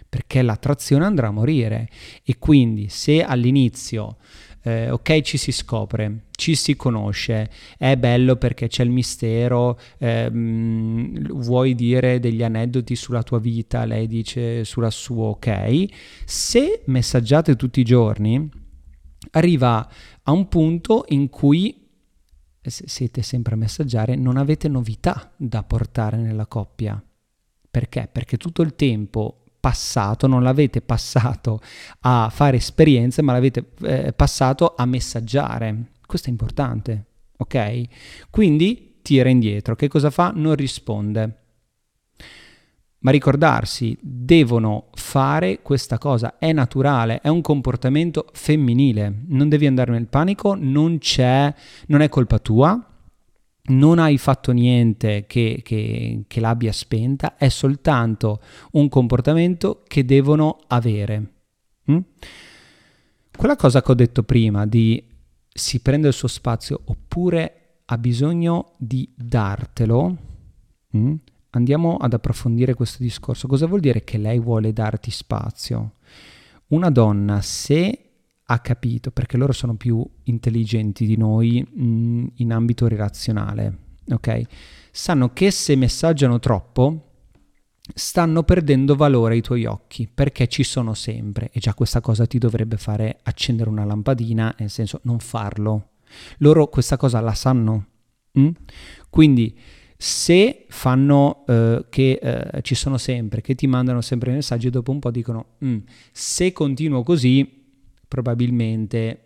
perché 0.07 0.41
l'attrazione 0.41 1.05
andrà 1.05 1.27
a 1.27 1.31
morire. 1.31 1.87
E 2.23 2.37
quindi 2.37 2.89
se 2.89 3.23
all'inizio 3.23 4.17
eh, 4.63 4.89
ok 4.89 5.21
ci 5.21 5.37
si 5.37 5.51
scopre, 5.51 6.25
ci 6.31 6.55
si 6.55 6.75
conosce, 6.75 7.49
è 7.77 7.95
bello 7.97 8.35
perché 8.35 8.67
c'è 8.67 8.83
il 8.83 8.89
mistero, 8.89 9.79
ehm, 9.97 11.33
vuoi 11.33 11.75
dire 11.75 12.19
degli 12.19 12.43
aneddoti 12.43 12.95
sulla 12.95 13.23
tua 13.23 13.39
vita, 13.39 13.85
lei 13.85 14.07
dice 14.07 14.63
sulla 14.63 14.91
sua, 14.91 15.27
ok, 15.27 15.85
se 16.25 16.83
messaggiate 16.85 17.55
tutti 17.55 17.79
i 17.79 17.85
giorni, 17.85 18.49
arriva 19.31 19.89
a 20.23 20.31
un 20.31 20.47
punto 20.47 21.05
in 21.09 21.29
cui 21.29 21.77
siete 22.63 23.21
sempre 23.23 23.55
a 23.55 23.57
messaggiare, 23.57 24.15
non 24.15 24.37
avete 24.37 24.67
novità 24.67 25.31
da 25.35 25.63
portare 25.63 26.17
nella 26.17 26.45
coppia. 26.45 27.03
Perché? 27.69 28.09
Perché 28.11 28.37
tutto 28.37 28.61
il 28.61 28.75
tempo 28.75 29.40
passato, 29.61 30.27
non 30.27 30.43
l'avete 30.43 30.81
passato 30.81 31.61
a 32.01 32.29
fare 32.29 32.57
esperienze, 32.57 33.21
ma 33.21 33.31
l'avete 33.31 33.71
eh, 33.83 34.11
passato 34.11 34.73
a 34.75 34.85
messaggiare. 34.85 35.91
Questo 36.05 36.27
è 36.27 36.31
importante, 36.31 37.05
ok? 37.37 37.83
Quindi 38.29 38.99
tira 39.01 39.29
indietro. 39.29 39.75
Che 39.75 39.87
cosa 39.87 40.09
fa? 40.09 40.33
Non 40.35 40.55
risponde. 40.55 41.35
Ma 43.03 43.11
ricordarsi, 43.11 43.97
devono 43.99 44.89
fare 44.93 45.61
questa 45.63 45.97
cosa, 45.97 46.37
è 46.37 46.51
naturale, 46.51 47.19
è 47.21 47.29
un 47.29 47.41
comportamento 47.41 48.27
femminile, 48.31 49.23
non 49.27 49.49
devi 49.49 49.65
andare 49.65 49.91
nel 49.91 50.05
panico, 50.05 50.53
non 50.53 50.99
non 51.87 52.01
è 52.01 52.09
colpa 52.09 52.37
tua, 52.37 52.90
non 53.63 53.99
hai 53.99 54.17
fatto 54.17 54.51
niente 54.51 55.25
che, 55.27 55.61
che, 55.63 56.23
che, 56.27 56.39
l'abbia 56.39 56.71
spenta, 56.71 57.35
è 57.35 57.49
soltanto 57.49 58.41
un 58.71 58.89
comportamento 58.89 59.83
che 59.87 60.03
devono 60.03 60.57
avere. 60.67 61.33
Mm? 61.91 61.99
Quella 63.35 63.55
cosa 63.55 63.81
che 63.81 63.91
ho 63.91 63.95
detto 63.95 64.23
prima 64.23 64.65
di 64.65 65.03
si 65.53 65.79
prende 65.81 66.07
il 66.07 66.13
suo 66.13 66.27
spazio 66.27 66.81
oppure 66.85 67.81
ha 67.85 67.97
bisogno 67.97 68.73
di 68.77 69.11
dartelo, 69.15 70.17
mm? 70.95 71.13
andiamo 71.51 71.97
ad 71.97 72.13
approfondire 72.13 72.73
questo 72.73 73.03
discorso. 73.03 73.47
Cosa 73.47 73.67
vuol 73.67 73.79
dire 73.79 74.03
che 74.03 74.17
lei 74.17 74.39
vuole 74.39 74.73
darti 74.73 75.11
spazio? 75.11 75.95
Una 76.67 76.89
donna, 76.89 77.41
se 77.41 78.10
ha 78.51 78.59
capito, 78.59 79.11
perché 79.11 79.37
loro 79.37 79.53
sono 79.53 79.75
più 79.75 80.05
intelligenti 80.23 81.05
di 81.05 81.15
noi 81.15 81.65
mh, 81.65 81.83
mm, 81.83 82.25
in 82.35 82.51
ambito 82.51 82.87
relazionale, 82.87 83.77
ok? 84.09 84.41
Sanno 84.91 85.31
che 85.31 85.51
se 85.51 85.75
messaggiano 85.75 86.37
troppo 86.39 87.05
stanno 87.93 88.43
perdendo 88.43 88.95
valore 88.95 89.35
ai 89.35 89.41
tuoi 89.41 89.65
occhi 89.65 90.07
perché 90.13 90.47
ci 90.47 90.63
sono 90.63 90.93
sempre 90.93 91.49
e 91.51 91.59
già 91.59 91.73
questa 91.73 92.01
cosa 92.01 92.25
ti 92.25 92.37
dovrebbe 92.37 92.77
fare 92.77 93.19
accendere 93.23 93.69
una 93.69 93.85
lampadina, 93.85 94.53
nel 94.59 94.69
senso 94.69 94.99
non 95.03 95.19
farlo. 95.19 95.91
Loro 96.39 96.67
questa 96.67 96.97
cosa 96.97 97.21
la 97.21 97.33
sanno. 97.33 97.85
Mh? 98.33 98.49
Quindi 99.09 99.57
se 99.95 100.65
fanno 100.67 101.45
eh, 101.47 101.85
che 101.89 102.19
eh, 102.21 102.61
ci 102.63 102.75
sono 102.75 102.97
sempre, 102.97 103.39
che 103.39 103.55
ti 103.55 103.65
mandano 103.65 104.01
sempre 104.01 104.33
messaggi, 104.33 104.69
dopo 104.69 104.91
un 104.91 104.99
po' 104.99 105.11
dicono 105.11 105.45
mm, 105.63 105.77
se 106.11 106.51
continuo 106.51 107.03
così 107.03 107.59
probabilmente 108.11 109.21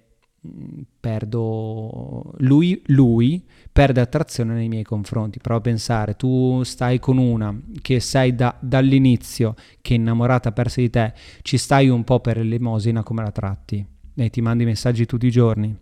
mm, 0.46 0.82
perdo 1.00 2.34
lui, 2.38 2.80
lui 2.86 3.44
perde 3.72 4.00
attrazione 4.00 4.54
nei 4.54 4.68
miei 4.68 4.84
confronti. 4.84 5.40
Prova 5.40 5.60
a 5.60 5.64
pensare 5.64 6.16
tu 6.16 6.62
stai 6.62 7.00
con 7.00 7.18
una 7.18 7.60
che 7.82 8.00
sei 8.00 8.36
da, 8.36 8.56
dall'inizio 8.62 9.56
che 9.82 9.96
è 9.96 9.98
innamorata 9.98 10.52
persa 10.52 10.82
di 10.82 10.92
te 10.92 11.14
ci 11.42 11.58
stai 11.58 11.90
un 11.90 12.04
po' 12.04 12.20
per 12.20 12.38
l'elemosina 12.38 13.02
come 13.02 13.24
la 13.24 13.32
tratti? 13.32 13.84
E 14.18 14.30
ti 14.30 14.42
mandi 14.42 14.66
messaggi 14.66 15.08
tutti 15.08 15.26
i 15.26 15.32
giorni 15.32 15.76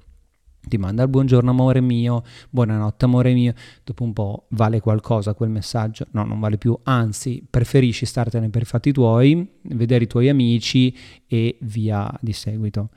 ti 0.67 0.77
manda 0.77 1.03
il 1.03 1.09
buongiorno 1.09 1.49
amore 1.49 1.81
mio, 1.81 2.23
buonanotte 2.49 3.05
amore 3.05 3.33
mio, 3.33 3.53
dopo 3.83 4.03
un 4.03 4.13
po' 4.13 4.45
vale 4.49 4.79
qualcosa 4.79 5.33
quel 5.33 5.49
messaggio? 5.49 6.07
No, 6.11 6.23
non 6.23 6.39
vale 6.39 6.57
più, 6.57 6.77
anzi 6.83 7.45
preferisci 7.49 8.05
startene 8.05 8.49
per 8.49 8.61
i 8.61 8.65
fatti 8.65 8.91
tuoi, 8.91 9.47
vedere 9.63 10.05
i 10.05 10.07
tuoi 10.07 10.29
amici 10.29 10.95
e 11.27 11.57
via 11.61 12.11
di 12.21 12.33
seguito. 12.33 12.89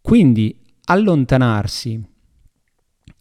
Quindi 0.00 0.56
allontanarsi. 0.84 2.14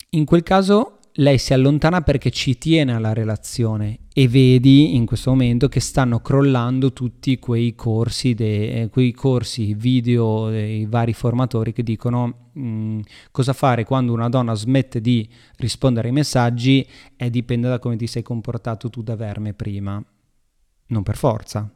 In 0.09 0.23
quel 0.25 0.43
caso 0.43 0.94
lei 1.19 1.37
si 1.37 1.53
allontana 1.53 2.01
perché 2.01 2.29
ci 2.29 2.57
tiene 2.57 2.93
alla 2.93 3.13
relazione 3.13 3.99
e 4.13 4.27
vedi 4.27 4.95
in 4.95 5.05
questo 5.05 5.29
momento 5.29 5.69
che 5.69 5.79
stanno 5.79 6.19
crollando 6.19 6.91
tutti 6.91 7.39
quei 7.39 7.73
corsi, 7.75 8.33
de, 8.33 8.81
eh, 8.81 8.89
quei 8.89 9.13
corsi 9.13 9.73
video 9.75 10.49
dei 10.49 10.85
vari 10.85 11.13
formatori 11.13 11.71
che 11.71 11.83
dicono 11.83 12.49
mh, 12.51 12.67
mm, 12.67 12.99
cosa 13.31 13.53
fare 13.53 13.85
quando 13.85 14.11
una 14.11 14.29
donna 14.29 14.53
smette 14.55 14.99
di 14.99 15.27
rispondere 15.57 16.07
ai 16.07 16.13
messaggi 16.13 16.85
e 17.15 17.29
dipende 17.29 17.69
da 17.69 17.79
come 17.79 17.95
ti 17.95 18.07
sei 18.07 18.23
comportato 18.23 18.89
tu 18.89 19.01
da 19.01 19.15
verme 19.15 19.53
prima. 19.53 20.03
Non 20.87 21.03
per 21.03 21.15
forza. 21.15 21.69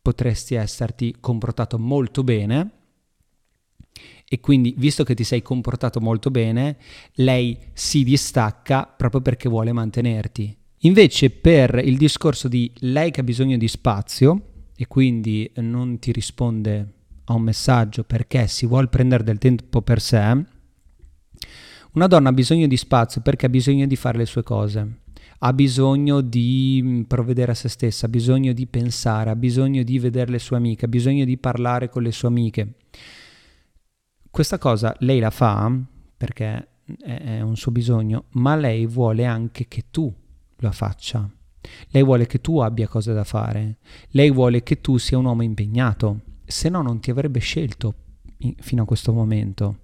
Potresti 0.00 0.54
esserti 0.54 1.16
comportato 1.20 1.78
molto 1.78 2.24
bene 2.24 2.70
e 4.28 4.40
quindi, 4.40 4.74
visto 4.76 5.04
che 5.04 5.14
ti 5.14 5.24
sei 5.24 5.42
comportato 5.42 6.00
molto 6.00 6.30
bene, 6.30 6.76
lei 7.14 7.56
si 7.72 8.02
distacca 8.02 8.84
proprio 8.84 9.20
perché 9.20 9.48
vuole 9.48 9.72
mantenerti. 9.72 10.56
Invece, 10.80 11.30
per 11.30 11.80
il 11.82 11.96
discorso 11.96 12.48
di 12.48 12.70
lei 12.78 13.10
che 13.10 13.20
ha 13.20 13.24
bisogno 13.24 13.56
di 13.56 13.68
spazio 13.68 14.42
e 14.76 14.86
quindi 14.86 15.50
non 15.56 15.98
ti 15.98 16.12
risponde 16.12 16.92
a 17.24 17.34
un 17.34 17.42
messaggio 17.42 18.04
perché 18.04 18.46
si 18.46 18.66
vuole 18.66 18.88
prendere 18.88 19.24
del 19.24 19.38
tempo 19.38 19.82
per 19.82 20.00
sé, 20.00 20.44
una 21.92 22.06
donna 22.06 22.28
ha 22.28 22.32
bisogno 22.32 22.66
di 22.66 22.76
spazio 22.76 23.20
perché 23.22 23.46
ha 23.46 23.48
bisogno 23.48 23.86
di 23.86 23.96
fare 23.96 24.18
le 24.18 24.26
sue 24.26 24.42
cose, 24.42 24.98
ha 25.38 25.52
bisogno 25.52 26.20
di 26.20 27.04
provvedere 27.08 27.52
a 27.52 27.54
se 27.54 27.68
stessa, 27.68 28.06
ha 28.06 28.10
bisogno 28.10 28.52
di 28.52 28.66
pensare, 28.66 29.30
ha 29.30 29.36
bisogno 29.36 29.82
di 29.82 29.98
vedere 29.98 30.30
le 30.30 30.38
sue 30.38 30.56
amiche, 30.56 30.84
ha 30.84 30.88
bisogno 30.88 31.24
di 31.24 31.38
parlare 31.38 31.88
con 31.88 32.02
le 32.02 32.12
sue 32.12 32.28
amiche. 32.28 32.74
Questa 34.36 34.58
cosa 34.58 34.94
lei 34.98 35.18
la 35.18 35.30
fa 35.30 35.72
perché 36.14 36.68
è 37.02 37.40
un 37.40 37.56
suo 37.56 37.72
bisogno, 37.72 38.24
ma 38.32 38.54
lei 38.54 38.84
vuole 38.84 39.24
anche 39.24 39.66
che 39.66 39.86
tu 39.90 40.12
la 40.56 40.72
faccia. 40.72 41.26
Lei 41.88 42.04
vuole 42.04 42.26
che 42.26 42.42
tu 42.42 42.58
abbia 42.58 42.86
cose 42.86 43.14
da 43.14 43.24
fare. 43.24 43.78
Lei 44.10 44.30
vuole 44.30 44.62
che 44.62 44.82
tu 44.82 44.98
sia 44.98 45.16
un 45.16 45.24
uomo 45.24 45.42
impegnato, 45.42 46.20
se 46.44 46.68
no 46.68 46.82
non 46.82 47.00
ti 47.00 47.10
avrebbe 47.10 47.38
scelto 47.38 47.94
fino 48.58 48.82
a 48.82 48.84
questo 48.84 49.14
momento. 49.14 49.78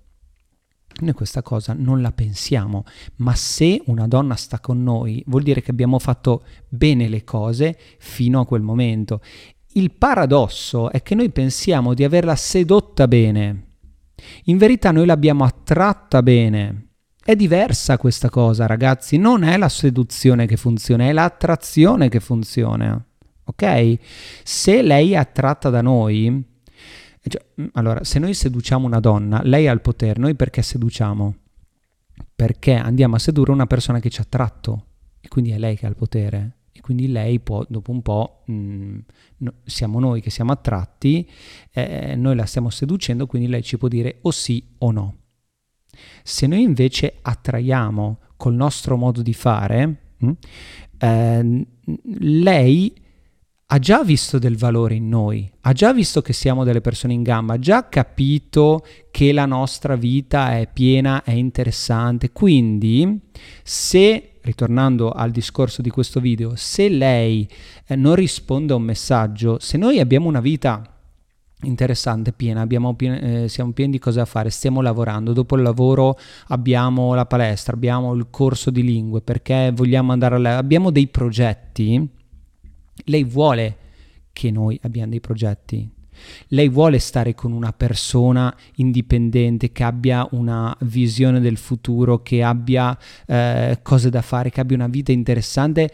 Noi 1.00 1.14
questa 1.14 1.40
cosa 1.40 1.72
non 1.72 2.02
la 2.02 2.12
pensiamo, 2.12 2.84
ma 3.16 3.34
se 3.34 3.80
una 3.86 4.06
donna 4.06 4.34
sta 4.34 4.60
con 4.60 4.82
noi 4.82 5.24
vuol 5.28 5.44
dire 5.44 5.62
che 5.62 5.70
abbiamo 5.70 5.98
fatto 5.98 6.44
bene 6.68 7.08
le 7.08 7.24
cose 7.24 7.78
fino 7.96 8.40
a 8.40 8.46
quel 8.46 8.60
momento. 8.60 9.22
Il 9.68 9.92
paradosso 9.92 10.90
è 10.90 11.02
che 11.02 11.14
noi 11.14 11.30
pensiamo 11.30 11.94
di 11.94 12.04
averla 12.04 12.36
sedotta 12.36 13.08
bene, 13.08 13.70
in 14.44 14.58
verità 14.58 14.90
noi 14.90 15.06
l'abbiamo 15.06 15.44
attratta 15.44 16.22
bene. 16.22 16.88
È 17.24 17.36
diversa 17.36 17.98
questa 17.98 18.30
cosa, 18.30 18.66
ragazzi, 18.66 19.16
non 19.16 19.44
è 19.44 19.56
la 19.56 19.68
seduzione 19.68 20.46
che 20.46 20.56
funziona, 20.56 21.04
è 21.04 21.12
l'attrazione 21.12 22.08
che 22.08 22.20
funziona. 22.20 23.02
Ok? 23.44 23.98
Se 24.42 24.82
lei 24.82 25.12
è 25.12 25.16
attratta 25.16 25.70
da 25.70 25.82
noi, 25.82 26.44
cioè, 27.28 27.44
mm, 27.60 27.66
allora, 27.74 28.02
se 28.02 28.18
noi 28.18 28.34
seduciamo 28.34 28.86
una 28.86 29.00
donna, 29.00 29.40
lei 29.44 29.68
ha 29.68 29.72
il 29.72 29.80
potere, 29.80 30.18
noi 30.18 30.34
perché 30.34 30.62
seduciamo? 30.62 31.36
Perché 32.34 32.74
andiamo 32.74 33.14
a 33.14 33.18
sedurre 33.18 33.52
una 33.52 33.66
persona 33.66 34.00
che 34.00 34.10
ci 34.10 34.20
ha 34.20 34.24
attratto 34.24 34.86
e 35.20 35.28
quindi 35.28 35.52
è 35.52 35.58
lei 35.58 35.76
che 35.76 35.86
ha 35.86 35.88
il 35.88 35.96
potere 35.96 36.56
quindi 36.82 37.08
lei 37.08 37.40
può, 37.40 37.64
dopo 37.68 37.92
un 37.92 38.02
po', 38.02 38.42
mh, 38.46 38.52
mm, 38.52 38.98
no, 39.38 39.52
siamo 39.64 40.00
noi 40.00 40.20
che 40.20 40.28
siamo 40.28 40.52
attratti, 40.52 41.26
eh, 41.70 42.14
noi 42.16 42.36
la 42.36 42.44
stiamo 42.44 42.68
seducendo, 42.68 43.26
quindi 43.26 43.48
lei 43.48 43.62
ci 43.62 43.78
può 43.78 43.88
dire 43.88 44.18
o 44.22 44.30
sì 44.30 44.62
o 44.78 44.90
no. 44.90 45.16
Se 46.22 46.46
noi 46.46 46.62
invece 46.62 47.18
attraiamo 47.22 48.18
col 48.36 48.54
nostro 48.54 48.96
modo 48.96 49.22
di 49.22 49.32
fare, 49.32 49.86
mh, 50.18 50.26
mm, 50.26 50.32
eh, 50.98 51.66
lei 52.18 52.92
ha 53.72 53.78
già 53.78 54.04
visto 54.04 54.38
del 54.38 54.58
valore 54.58 54.96
in 54.96 55.08
noi, 55.08 55.50
ha 55.62 55.72
già 55.72 55.94
visto 55.94 56.20
che 56.20 56.34
siamo 56.34 56.62
delle 56.62 56.82
persone 56.82 57.14
in 57.14 57.22
gamba, 57.22 57.54
ha 57.54 57.58
già 57.58 57.88
capito 57.88 58.84
che 59.10 59.32
la 59.32 59.46
nostra 59.46 59.96
vita 59.96 60.58
è 60.58 60.68
piena, 60.70 61.24
è 61.24 61.30
interessante. 61.30 62.32
Quindi, 62.32 63.18
se 63.62 64.32
ritornando 64.42 65.10
al 65.10 65.30
discorso 65.30 65.80
di 65.80 65.88
questo 65.88 66.20
video, 66.20 66.52
se 66.54 66.90
lei 66.90 67.48
eh, 67.86 67.96
non 67.96 68.14
risponde 68.14 68.74
a 68.74 68.76
un 68.76 68.82
messaggio, 68.82 69.58
se 69.58 69.78
noi 69.78 70.00
abbiamo 70.00 70.28
una 70.28 70.40
vita 70.40 70.82
interessante, 71.62 72.34
piena, 72.34 72.66
pien- 72.66 73.24
eh, 73.24 73.48
siamo 73.48 73.72
pieni 73.72 73.92
di 73.92 73.98
cose 73.98 74.18
da 74.18 74.26
fare, 74.26 74.50
stiamo 74.50 74.82
lavorando, 74.82 75.32
dopo 75.32 75.56
il 75.56 75.62
lavoro 75.62 76.18
abbiamo 76.48 77.14
la 77.14 77.24
palestra, 77.24 77.72
abbiamo 77.72 78.12
il 78.12 78.26
corso 78.28 78.70
di 78.70 78.82
lingue, 78.82 79.22
perché 79.22 79.72
vogliamo 79.74 80.12
andare 80.12 80.36
a... 80.46 80.58
abbiamo 80.58 80.90
dei 80.90 81.06
progetti, 81.06 82.20
lei 83.04 83.24
vuole 83.24 83.76
che 84.32 84.50
noi 84.50 84.78
abbiamo 84.82 85.10
dei 85.10 85.20
progetti, 85.20 85.90
lei 86.48 86.68
vuole 86.68 86.98
stare 86.98 87.34
con 87.34 87.52
una 87.52 87.72
persona 87.72 88.54
indipendente 88.76 89.72
che 89.72 89.82
abbia 89.82 90.26
una 90.32 90.76
visione 90.80 91.40
del 91.40 91.56
futuro, 91.56 92.22
che 92.22 92.42
abbia 92.42 92.96
eh, 93.26 93.78
cose 93.82 94.10
da 94.10 94.22
fare, 94.22 94.50
che 94.50 94.60
abbia 94.60 94.76
una 94.76 94.88
vita 94.88 95.12
interessante 95.12 95.90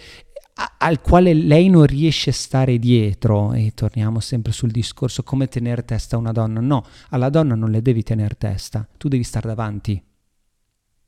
al 0.79 1.01
quale 1.01 1.35
lei 1.35 1.69
non 1.69 1.87
riesce 1.87 2.31
a 2.31 2.33
stare 2.33 2.79
dietro. 2.79 3.53
E 3.53 3.73
torniamo 3.75 4.21
sempre 4.21 4.53
sul 4.53 4.71
discorso 4.71 5.23
come 5.23 5.49
tenere 5.49 5.85
testa 5.85 6.17
a 6.17 6.19
una 6.19 6.33
donna. 6.33 6.61
No, 6.61 6.85
alla 7.11 7.29
donna 7.29 7.55
non 7.55 7.71
le 7.71 7.83
devi 7.83 8.03
tenere 8.03 8.35
testa. 8.37 8.87
Tu 8.97 9.09
devi 9.09 9.23
stare 9.23 9.47
davanti. 9.47 10.03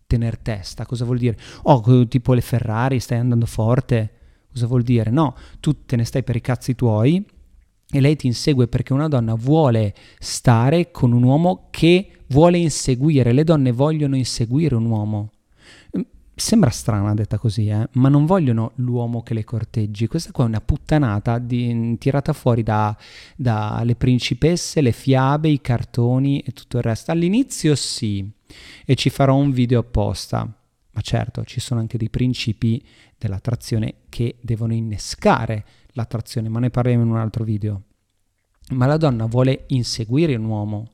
Tenere 0.07 0.41
testa, 0.43 0.87
cosa 0.87 1.05
vuol 1.05 1.19
dire? 1.19 1.39
oh, 1.63 2.09
tipo 2.09 2.33
le 2.35 2.41
Ferrari, 2.41 2.99
stai 2.99 3.19
andando 3.19 3.47
forte 3.47 4.20
cosa 4.53 4.67
vuol 4.67 4.83
dire? 4.83 5.11
no, 5.11 5.35
tu 5.61 5.85
te 5.85 5.97
ne 5.97 6.05
stai 6.05 6.23
per 6.23 6.37
i 6.37 6.41
cazzi 6.41 6.75
tuoi 6.75 7.25
e 7.93 8.01
lei 8.01 8.17
ti 8.17 8.27
insegue 8.27 8.69
perché 8.69 8.93
una 8.93 9.09
donna 9.09 9.35
vuole 9.35 9.95
stare 10.19 10.91
con 10.91 11.13
un 11.13 11.25
uomo 11.25 11.69
che 11.71 12.13
vuole 12.29 12.59
inseguire, 12.59 13.33
le 13.33 13.45
donne 13.45 13.73
vogliono 13.73 14.17
inseguire 14.17 14.77
un 14.77 14.87
uomo. 14.87 15.31
Mm, 15.97 16.03
sembra 16.35 16.71
strana 16.71 17.15
detta 17.15 17.39
così, 17.39 17.67
eh? 17.67 17.89
ma 17.93 18.09
non 18.09 18.27
vogliono 18.27 18.73
l'uomo 18.77 19.23
che 19.23 19.35
le 19.35 19.45
corteggi. 19.45 20.07
Questa 20.07 20.31
qua 20.31 20.45
è 20.45 20.49
una 20.49 20.61
puttanata 20.61 21.39
di, 21.39 21.97
tirata 21.99 22.33
fuori 22.33 22.63
dalle 22.63 22.97
da 23.37 23.85
principesse, 23.99 24.81
le 24.81 24.93
fiabe, 24.93 25.49
i 25.49 25.61
cartoni 25.61 26.41
e 26.41 26.53
tutto 26.53 26.77
il 26.79 26.85
resto. 26.85 27.11
All'inizio 27.11 27.75
sì, 27.75 28.29
e 28.85 28.95
ci 28.95 29.11
farò 29.11 29.35
un 29.35 29.51
video 29.51 29.81
apposta, 29.81 30.49
ma 30.93 31.01
certo 31.01 31.45
ci 31.45 31.61
sono 31.61 31.81
anche 31.81 31.99
dei 31.99 32.11
principi 32.11 32.85
dell'attrazione 33.17 33.95
che 34.09 34.37
devono 34.41 34.73
innescare 34.73 35.65
l'attrazione, 35.93 36.49
ma 36.49 36.59
ne 36.61 36.71
parleremo 36.71 37.03
in 37.03 37.11
un 37.11 37.17
altro 37.19 37.45
video. 37.45 37.83
Ma 38.71 38.87
la 38.87 38.97
donna 38.97 39.27
vuole 39.27 39.65
inseguire 39.69 40.35
un 40.37 40.45
uomo, 40.45 40.93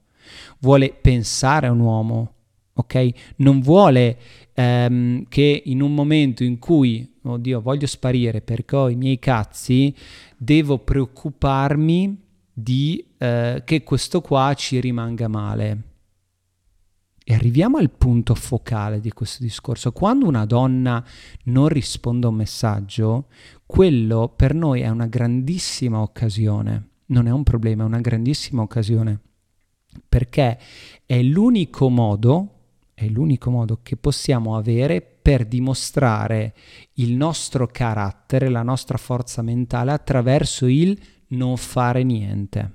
vuole 0.61 0.93
pensare 0.93 1.67
a 1.67 1.73
un 1.73 1.81
uomo, 1.81 2.35
ok? 2.75 3.11
Non 3.37 3.61
vuole 3.61 4.19
ehm, 4.55 5.25
che 5.29 5.63
in 5.65 5.83
un 5.83 5.95
momento 5.95 6.43
in 6.43 6.59
cui, 6.59 7.19
oddio, 7.23 7.61
voglio 7.61 7.87
sparire 7.87 8.41
perché 8.41 8.77
ho 8.77 8.89
i 8.89 8.97
miei 8.97 9.19
cazzi, 9.19 9.95
devo 10.37 10.79
preoccuparmi 10.79 12.25
di 12.53 13.05
eh, 13.19 13.63
che 13.65 13.83
questo 13.83 14.21
qua 14.21 14.55
ci 14.55 14.81
rimanga 14.81 15.29
male. 15.29 15.96
E 17.29 17.35
arriviamo 17.35 17.79
al 17.79 17.91
punto 17.91 18.37
focale 18.37 19.01
di 19.01 19.11
questo 19.11 19.43
discorso. 19.43 19.91
Quando 19.91 20.29
una 20.29 20.47
donna 20.47 21.05
non 21.47 21.67
risponde 21.67 22.27
a 22.27 22.29
un 22.29 22.37
messaggio, 22.37 23.27
quello 23.67 24.29
per 24.29 24.55
noi 24.55 24.83
è 24.83 24.89
una 24.91 25.09
grandissima 25.09 26.01
occasione. 26.01 26.91
Non 27.07 27.27
è 27.27 27.33
un 27.33 27.43
problema, 27.43 27.83
è 27.83 27.87
una 27.87 27.99
grandissima 27.99 28.63
occasione. 28.63 29.19
Perché 30.09 30.57
è 31.05 31.21
l'unico 31.21 31.89
modo, 31.89 32.61
è 32.95 33.09
l'unico 33.09 33.51
modo 33.51 33.81
che 33.83 33.97
possiamo 33.97 34.57
avere 34.57 35.03
per 35.03 35.47
dimostrare 35.47 36.55
il 36.93 37.17
nostro 37.17 37.67
carattere, 37.67 38.49
la 38.51 38.63
nostra 38.63 38.99
forza 38.99 39.43
mentale 39.43 39.91
attraverso 39.91 40.67
il 40.67 40.97
non 41.31 41.57
fare 41.57 42.05
niente. 42.05 42.73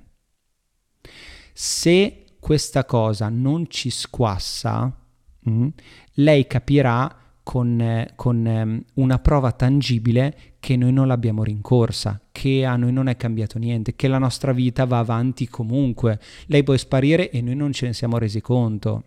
Se 1.54 2.21
questa 2.42 2.84
cosa 2.84 3.28
non 3.28 3.66
ci 3.68 3.88
squassa, 3.88 4.92
mh, 5.38 5.50
mm, 5.52 5.68
lei 6.14 6.44
capirà 6.48 7.16
con, 7.40 7.80
eh, 7.80 8.14
con 8.16 8.44
eh, 8.44 8.84
una 8.94 9.18
prova 9.20 9.52
tangibile 9.52 10.56
che 10.58 10.76
noi 10.76 10.92
non 10.92 11.06
l'abbiamo 11.06 11.44
rincorsa, 11.44 12.20
che 12.32 12.64
a 12.64 12.74
noi 12.74 12.92
non 12.92 13.06
è 13.06 13.16
cambiato 13.16 13.58
niente, 13.60 13.94
che 13.94 14.08
la 14.08 14.18
nostra 14.18 14.50
vita 14.50 14.84
va 14.86 14.98
avanti 14.98 15.46
comunque. 15.46 16.18
Lei 16.46 16.64
può 16.64 16.76
sparire 16.76 17.30
e 17.30 17.40
noi 17.42 17.54
non 17.54 17.72
ce 17.72 17.86
ne 17.86 17.92
siamo 17.92 18.18
resi 18.18 18.40
conto. 18.40 19.04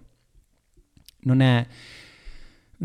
Non 1.23 1.41
è, 1.41 1.67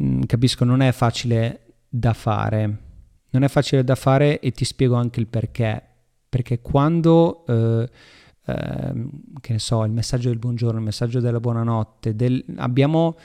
mm, 0.00 0.22
capisco, 0.22 0.64
non 0.64 0.82
è 0.82 0.90
facile 0.90 1.74
da 1.88 2.12
fare. 2.12 2.78
Non 3.30 3.44
è 3.44 3.48
facile 3.48 3.84
da 3.84 3.94
fare 3.94 4.40
e 4.40 4.50
ti 4.50 4.64
spiego 4.64 4.96
anche 4.96 5.20
il 5.20 5.28
perché. 5.28 5.80
Perché 6.28 6.60
quando... 6.60 7.44
Eh, 7.46 7.52
ehm, 7.52 7.88
che 8.44 9.52
ne 9.52 9.58
so, 9.58 9.84
il 9.84 9.92
messaggio 9.92 10.28
del 10.28 10.38
buongiorno, 10.38 10.78
il 10.78 10.84
messaggio 10.84 11.20
della 11.20 11.40
buonanotte, 11.40 12.16
del, 12.16 12.44
abbiamo 12.56 13.16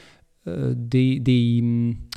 eh, 0.44 0.74
dei, 0.76 1.22
dei, 1.22 2.08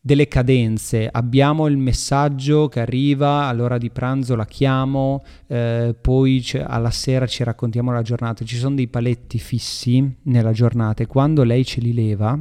delle 0.00 0.28
cadenze, 0.28 1.08
abbiamo 1.10 1.66
il 1.66 1.76
messaggio 1.76 2.68
che 2.68 2.80
arriva 2.80 3.44
all'ora 3.44 3.78
di 3.78 3.90
pranzo, 3.90 4.34
la 4.34 4.46
chiamo, 4.46 5.22
eh, 5.46 5.94
poi 6.00 6.44
alla 6.62 6.90
sera 6.90 7.26
ci 7.26 7.44
raccontiamo 7.44 7.92
la 7.92 8.02
giornata, 8.02 8.44
ci 8.44 8.56
sono 8.56 8.74
dei 8.74 8.88
paletti 8.88 9.38
fissi 9.38 10.16
nella 10.22 10.52
giornata 10.52 11.02
e 11.02 11.06
quando 11.06 11.42
lei 11.42 11.64
ce 11.64 11.80
li 11.80 11.92
leva, 11.92 12.38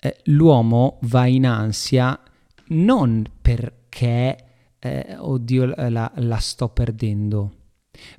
eh, 0.00 0.16
l'uomo 0.24 0.98
va 1.02 1.26
in 1.26 1.46
ansia 1.46 2.20
non 2.68 3.24
perché, 3.40 4.36
eh, 4.78 5.16
oddio, 5.18 5.74
la, 5.88 6.10
la 6.14 6.36
sto 6.38 6.68
perdendo, 6.68 7.52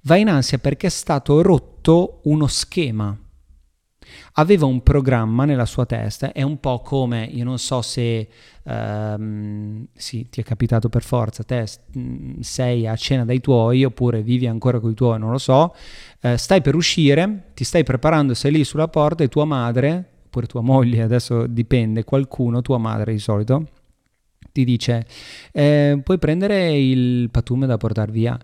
va 0.03 0.15
in 0.15 0.29
ansia 0.29 0.57
perché 0.57 0.87
è 0.87 0.91
stato 0.91 1.41
rotto 1.41 2.21
uno 2.23 2.47
schema 2.47 3.17
aveva 4.33 4.65
un 4.65 4.81
programma 4.81 5.45
nella 5.45 5.65
sua 5.65 5.85
testa, 5.85 6.31
è 6.31 6.41
un 6.41 6.59
po' 6.59 6.81
come, 6.81 7.25
io 7.25 7.43
non 7.43 7.57
so 7.57 7.81
se, 7.81 8.27
um, 8.63 9.85
sì, 9.93 10.29
ti 10.29 10.41
è 10.41 10.43
capitato 10.43 10.89
per 10.89 11.03
forza, 11.03 11.43
te 11.43 11.65
sei 12.39 12.87
a 12.87 12.95
cena 12.95 13.25
dai 13.25 13.39
tuoi 13.39 13.83
oppure 13.83 14.21
vivi 14.21 14.47
ancora 14.47 14.79
con 14.79 14.91
i 14.91 14.93
tuoi, 14.93 15.19
non 15.19 15.31
lo 15.31 15.37
so, 15.37 15.75
uh, 16.21 16.35
stai 16.35 16.61
per 16.61 16.75
uscire, 16.75 17.51
ti 17.53 17.63
stai 17.63 17.83
preparando, 17.83 18.33
sei 18.33 18.51
lì 18.51 18.63
sulla 18.63 18.87
porta 18.87 19.23
e 19.23 19.27
tua 19.27 19.45
madre, 19.45 20.11
oppure 20.25 20.45
tua 20.45 20.61
moglie, 20.61 21.01
adesso 21.01 21.47
dipende, 21.47 22.03
qualcuno, 22.03 22.61
tua 22.61 22.77
madre 22.77 23.11
di 23.11 23.19
solito, 23.19 23.67
ti 24.51 24.63
dice, 24.63 25.05
eh, 25.51 25.99
puoi 26.03 26.17
prendere 26.17 26.75
il 26.77 27.29
patume 27.29 27.67
da 27.67 27.77
portare 27.77 28.11
via. 28.11 28.37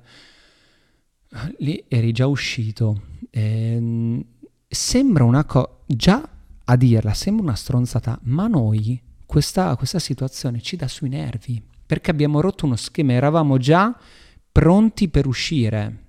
Lì 1.58 1.84
eri 1.88 2.12
già 2.12 2.28
uscito. 2.28 3.02
Eh, 3.30 4.26
sembra 4.68 5.24
una 5.24 5.44
cosa, 5.46 5.70
già 5.86 6.30
a 6.64 6.76
dirla, 6.76 7.14
sembra 7.14 7.44
una 7.44 7.56
stronzata, 7.56 8.20
ma 8.24 8.48
noi 8.48 9.02
questa, 9.26 9.76
questa 9.76 10.00
situazione 10.00 10.62
ci 10.62 10.76
dà 10.76 10.88
sui 10.88 11.10
nervi, 11.10 11.62
perché 11.86 12.12
abbiamo 12.12 12.42
rotto 12.42 12.66
uno 12.66 12.76
schema, 12.76 13.14
eravamo 13.14 13.58
già 13.58 13.96
pronti 14.52 15.10
per 15.10 15.28
uscire. 15.28 16.04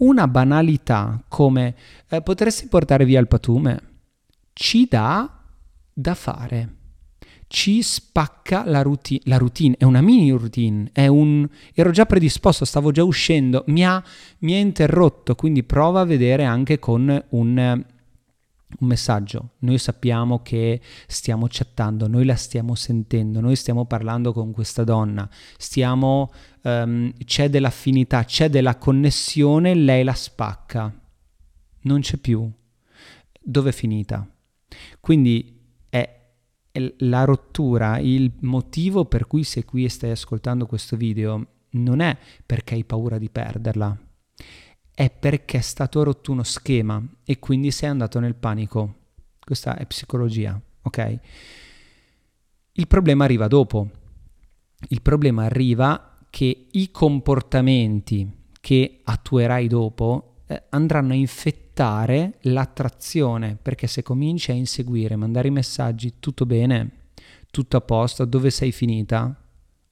Una 0.00 0.26
banalità 0.26 1.22
come 1.28 1.74
eh, 2.08 2.22
potresti 2.22 2.66
portare 2.68 3.04
via 3.04 3.20
il 3.20 3.28
patume 3.28 3.82
ci 4.52 4.86
dà 4.88 5.44
da 5.92 6.14
fare 6.14 6.78
ci 7.52 7.82
spacca 7.82 8.64
la 8.64 8.82
routine. 8.82 9.22
La 9.24 9.36
routine 9.36 9.74
è 9.76 9.82
una 9.82 10.00
mini 10.00 10.30
routine, 10.30 10.88
un... 10.94 11.48
ero 11.74 11.90
già 11.90 12.06
predisposto, 12.06 12.64
stavo 12.64 12.92
già 12.92 13.02
uscendo, 13.02 13.64
mi 13.66 13.84
ha, 13.84 14.00
mi 14.38 14.54
ha 14.54 14.58
interrotto, 14.58 15.34
quindi 15.34 15.64
prova 15.64 16.02
a 16.02 16.04
vedere 16.04 16.44
anche 16.44 16.78
con 16.78 17.08
un, 17.30 17.58
un 18.78 18.86
messaggio. 18.86 19.54
Noi 19.58 19.78
sappiamo 19.78 20.42
che 20.42 20.80
stiamo 21.08 21.48
chattando, 21.50 22.06
noi 22.06 22.24
la 22.24 22.36
stiamo 22.36 22.76
sentendo, 22.76 23.40
noi 23.40 23.56
stiamo 23.56 23.84
parlando 23.84 24.32
con 24.32 24.52
questa 24.52 24.84
donna, 24.84 25.28
stiamo, 25.56 26.32
um, 26.62 27.12
c'è 27.24 27.50
dell'affinità, 27.50 28.22
c'è 28.22 28.48
della 28.48 28.76
connessione, 28.76 29.74
lei 29.74 30.04
la 30.04 30.14
spacca. 30.14 30.96
Non 31.82 31.98
c'è 31.98 32.16
più. 32.16 32.48
Dove 33.42 33.70
è 33.70 33.72
finita? 33.72 34.24
Quindi 35.00 35.58
la 36.72 37.24
rottura, 37.24 37.98
il 37.98 38.32
motivo 38.40 39.04
per 39.04 39.26
cui 39.26 39.42
sei 39.44 39.64
qui 39.64 39.84
e 39.84 39.88
stai 39.88 40.10
ascoltando 40.10 40.66
questo 40.66 40.96
video 40.96 41.46
non 41.70 42.00
è 42.00 42.16
perché 42.44 42.74
hai 42.74 42.84
paura 42.84 43.18
di 43.18 43.30
perderla, 43.30 43.96
è 44.92 45.10
perché 45.10 45.58
è 45.58 45.62
stato 45.62 46.02
rotto 46.02 46.32
uno 46.32 46.42
schema 46.42 47.02
e 47.24 47.38
quindi 47.38 47.70
sei 47.70 47.88
andato 47.88 48.18
nel 48.20 48.34
panico. 48.34 48.96
Questa 49.38 49.76
è 49.76 49.86
psicologia, 49.86 50.60
ok? 50.82 51.18
Il 52.72 52.86
problema 52.86 53.24
arriva 53.24 53.48
dopo. 53.48 53.88
Il 54.88 55.02
problema 55.02 55.44
arriva 55.44 56.18
che 56.30 56.68
i 56.70 56.90
comportamenti 56.90 58.38
che 58.60 59.00
attuerai 59.02 59.66
dopo 59.66 60.42
eh, 60.46 60.64
andranno 60.70 61.12
a 61.12 61.16
infettare 61.16 61.69
limitare 61.80 62.38
l'attrazione, 62.42 63.56
perché 63.60 63.86
se 63.86 64.02
cominci 64.02 64.50
a 64.50 64.54
inseguire, 64.54 65.16
mandare 65.16 65.48
i 65.48 65.50
messaggi, 65.50 66.14
tutto 66.20 66.44
bene, 66.44 67.08
tutto 67.50 67.76
a 67.76 67.80
posto, 67.80 68.24
dove 68.24 68.50
sei 68.50 68.70
finita? 68.70 69.34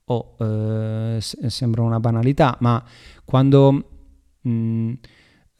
Oh, 0.05 0.37
eh, 0.38 1.18
sembra 1.20 1.83
una 1.83 2.01
banalità, 2.01 2.57
ma 2.61 2.83
quando 3.24 3.72
mh, 4.40 4.51
mm, 4.51 4.92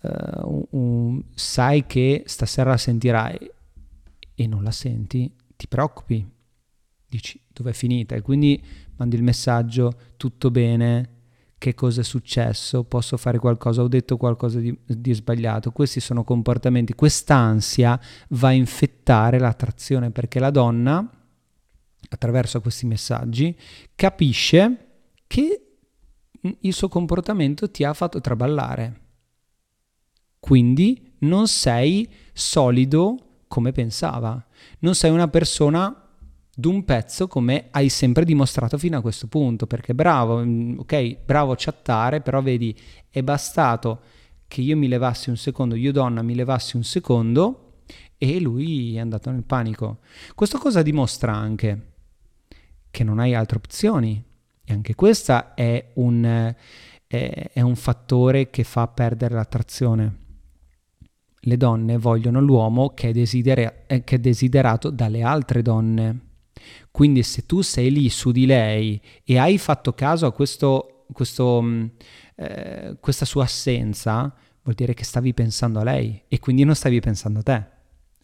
uh, 0.03 0.69
uh, 0.71 1.25
sai 1.35 1.87
che 1.87 2.23
stasera 2.27 2.71
la 2.71 2.77
sentirai 2.77 3.51
e 4.35 4.47
non 4.47 4.63
la 4.63 4.71
senti, 4.71 5.35
ti 5.57 5.67
preoccupi, 5.67 6.27
dici 7.09 7.41
dove 7.49 7.71
è 7.71 7.75
finita? 7.75 8.15
E 8.15 8.23
quindi 8.23 8.63
mandi 8.97 9.17
il 9.17 9.23
messaggio, 9.23 9.93
tutto 10.17 10.51
bene, 10.51 11.17
che 11.59 11.75
cosa 11.75 12.03
è 12.03 12.05
successo, 12.05 12.85
posso 12.85 13.17
fare 13.17 13.39
qualcosa, 13.39 13.83
ho 13.83 13.89
detto 13.89 14.17
qualcosa 14.17 14.61
di, 14.61 14.77
di, 14.87 15.13
sbagliato. 15.13 15.73
Questi 15.73 15.99
sono 15.99 16.23
comportamenti, 16.23 16.95
quest'ansia 16.95 18.01
va 18.31 18.49
a 18.49 18.53
infettare 18.53 19.41
l'attrazione 19.41 20.11
perché 20.11 20.39
la 20.39 20.51
donna, 20.51 21.07
attraverso 22.11 22.61
questi 22.61 22.87
messaggi, 22.87 23.57
capisce 23.97 24.87
che 25.27 25.63
il 26.61 26.73
suo 26.73 26.89
comportamento 26.89 27.69
ti 27.71 27.83
ha 27.83 27.93
fatto 27.93 28.21
traballare. 28.21 29.01
Quindi 30.39 31.17
non 31.21 31.49
sei 31.49 32.09
solido 32.33 33.17
come 33.49 33.73
pensava, 33.73 34.47
non 34.81 34.95
sei 34.95 35.11
una 35.11 35.27
persona 35.27 36.08
d'un 36.59 36.85
pezzo 36.85 37.29
come 37.29 37.69
hai 37.71 37.89
sempre 37.89 38.25
dimostrato 38.25 38.79
fino 38.79 38.99
a 38.99 39.01
questo 39.01 39.29
punto, 39.29 39.69
perché 39.69 39.95
bravo, 39.95 40.45
mm, 40.45 40.81
ok, 40.81 41.19
bravo 41.25 41.55
chattare, 41.57 42.21
però 42.21 42.43
vedi, 42.43 42.77
è 43.09 43.23
bastato 43.23 44.01
che 44.49 44.61
io 44.63 44.77
mi 44.77 44.89
levassi 44.89 45.31
un 45.31 45.37
secondo, 45.37 45.77
io 45.77 45.93
donna 45.93 46.21
mi 46.21 46.35
levassi 46.35 46.75
un 46.75 46.83
secondo 46.83 47.83
e 48.19 48.41
lui 48.41 48.97
è 48.97 48.99
andato 48.99 49.31
nel 49.31 49.45
panico. 49.45 49.99
Questo 50.35 50.59
cosa 50.59 50.83
dimostra 50.83 51.33
anche? 51.33 51.93
Che 52.91 53.05
non 53.05 53.21
hai 53.21 53.37
altre 53.37 53.59
opzioni 53.59 54.21
e 54.65 54.73
anche 54.73 54.97
questo 54.97 55.55
è 55.55 55.93
un, 55.95 56.25
è, 57.07 57.51
è 57.53 57.61
un 57.61 57.77
fattore 57.77 58.51
che 58.51 58.65
fa 58.65 58.89
perdere 58.89 59.37
l'attrazione. 59.37 60.17
Le 61.39 61.57
donne 61.57 61.99
vogliono 61.99 62.41
l'uomo 62.41 62.95
che 62.95 63.11
è, 63.11 63.13
desidera- 63.13 63.73
che 63.87 64.03
è 64.03 64.19
desiderato 64.19 64.91
dalle 64.91 65.23
altre 65.23 65.63
donne 65.63 66.27
quindi 66.99 67.23
se 67.23 67.47
tu 67.47 67.61
sei 67.61 67.93
lì 67.93 68.09
su 68.09 68.33
di 68.33 68.45
lei 68.45 69.01
e 69.23 69.39
hai 69.39 69.57
fatto 69.57 69.93
caso 69.93 70.27
a 70.27 70.33
questo, 70.33 71.05
questo, 71.13 71.63
mm, 71.63 71.85
eh, 72.35 72.97
questa 72.99 73.25
sua 73.25 73.45
assenza, 73.45 74.35
vuol 74.65 74.75
dire 74.75 74.95
che 74.95 75.05
stavi 75.05 75.33
pensando 75.33 75.79
a 75.79 75.85
lei 75.85 76.25
e 76.27 76.41
quindi 76.41 76.65
non 76.65 76.75
stavi 76.75 76.99
pensando 76.99 77.39
a 77.39 77.43
te. 77.45 77.67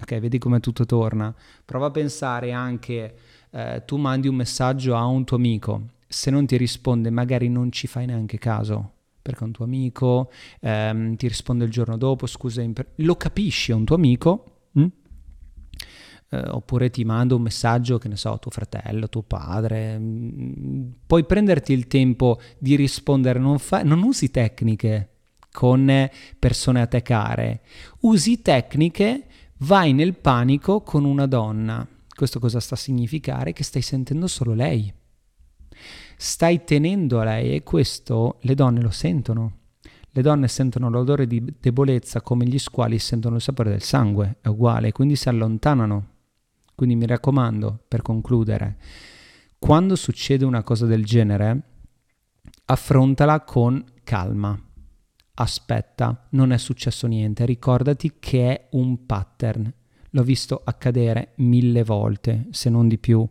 Ok, 0.00 0.18
vedi 0.18 0.38
come 0.38 0.58
tutto 0.58 0.84
torna. 0.86 1.32
Prova 1.64 1.86
a 1.86 1.90
pensare 1.92 2.50
anche, 2.50 3.14
eh, 3.52 3.84
tu 3.86 3.96
mandi 3.96 4.26
un 4.26 4.34
messaggio 4.34 4.96
a 4.96 5.04
un 5.06 5.22
tuo 5.22 5.36
amico, 5.36 5.90
se 6.08 6.32
non 6.32 6.44
ti 6.44 6.56
risponde 6.56 7.10
magari 7.10 7.48
non 7.48 7.70
ci 7.70 7.86
fai 7.86 8.06
neanche 8.06 8.38
caso, 8.38 8.90
perché 9.22 9.44
un 9.44 9.52
tuo 9.52 9.66
amico 9.66 10.32
ehm, 10.58 11.14
ti 11.14 11.28
risponde 11.28 11.64
il 11.64 11.70
giorno 11.70 11.96
dopo, 11.96 12.26
scusa, 12.26 12.60
imper- 12.60 12.90
lo 12.96 13.14
capisci, 13.14 13.70
è 13.70 13.74
un 13.76 13.84
tuo 13.84 13.94
amico, 13.94 14.62
hm? 14.72 14.86
Eh, 16.30 16.42
oppure 16.48 16.90
ti 16.90 17.04
mando 17.04 17.36
un 17.36 17.42
messaggio, 17.42 17.98
che 17.98 18.08
ne 18.08 18.16
so, 18.16 18.38
tuo 18.38 18.50
fratello, 18.50 19.08
tuo 19.08 19.22
padre, 19.22 19.98
mm, 19.98 20.90
puoi 21.06 21.24
prenderti 21.24 21.72
il 21.72 21.86
tempo 21.86 22.40
di 22.58 22.76
rispondere, 22.76 23.38
non, 23.38 23.58
fa- 23.58 23.82
non 23.82 24.02
usi 24.02 24.30
tecniche 24.30 25.10
con 25.52 26.10
persone 26.38 26.80
a 26.80 26.86
te 26.86 27.02
care, 27.02 27.60
usi 28.00 28.42
tecniche, 28.42 29.26
vai 29.58 29.92
nel 29.92 30.14
panico 30.14 30.80
con 30.80 31.04
una 31.04 31.26
donna. 31.26 31.86
Questo 32.14 32.40
cosa 32.40 32.60
sta 32.60 32.74
a 32.74 32.78
significare? 32.78 33.52
Che 33.52 33.62
stai 33.62 33.82
sentendo 33.82 34.26
solo 34.26 34.54
lei. 34.54 34.92
Stai 36.16 36.64
tenendo 36.64 37.20
a 37.20 37.24
lei 37.24 37.54
e 37.54 37.62
questo 37.62 38.38
le 38.42 38.54
donne 38.54 38.80
lo 38.80 38.90
sentono. 38.90 39.58
Le 40.10 40.22
donne 40.22 40.46
sentono 40.46 40.88
l'odore 40.88 41.26
di 41.26 41.44
debolezza 41.58 42.20
come 42.20 42.46
gli 42.46 42.58
squali 42.58 43.00
sentono 43.00 43.36
il 43.36 43.42
sapore 43.42 43.70
del 43.70 43.82
sangue, 43.82 44.36
è 44.40 44.48
uguale, 44.48 44.92
quindi 44.92 45.16
si 45.16 45.28
allontanano. 45.28 46.13
Quindi 46.74 46.96
mi 46.96 47.06
raccomando, 47.06 47.84
per 47.86 48.02
concludere, 48.02 48.76
quando 49.58 49.96
succede 49.96 50.44
una 50.44 50.62
cosa 50.62 50.86
del 50.86 51.04
genere, 51.04 51.62
affrontala 52.66 53.40
con 53.42 53.82
calma. 54.02 54.58
Aspetta, 55.36 56.26
non 56.30 56.52
è 56.52 56.58
successo 56.58 57.06
niente, 57.06 57.44
ricordati 57.44 58.14
che 58.18 58.50
è 58.50 58.68
un 58.72 59.06
pattern. 59.06 59.72
L'ho 60.10 60.22
visto 60.22 60.60
accadere 60.64 61.32
mille 61.36 61.82
volte, 61.82 62.46
se 62.50 62.70
non 62.70 62.86
di 62.88 62.98
più. 62.98 63.26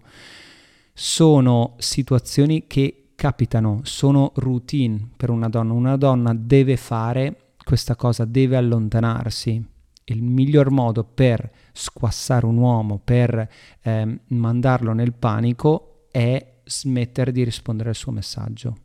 Sono 0.93 1.75
situazioni 1.77 2.67
che 2.67 3.11
capitano, 3.15 3.81
sono 3.83 4.31
routine 4.35 5.11
per 5.15 5.29
una 5.29 5.47
donna. 5.47 5.73
Una 5.73 5.95
donna 5.95 6.33
deve 6.33 6.75
fare 6.75 7.53
questa 7.63 7.95
cosa 7.95 8.25
deve 8.25 8.57
allontanarsi. 8.57 9.65
Il 10.05 10.21
miglior 10.21 10.69
modo 10.69 11.03
per 11.03 11.49
squassare 11.71 12.45
un 12.45 12.57
uomo, 12.57 12.99
per 13.03 13.47
eh, 13.81 14.19
mandarlo 14.27 14.93
nel 14.93 15.13
panico, 15.13 16.07
è 16.11 16.55
smettere 16.65 17.31
di 17.31 17.43
rispondere 17.43 17.89
al 17.89 17.95
suo 17.95 18.11
messaggio. 18.11 18.75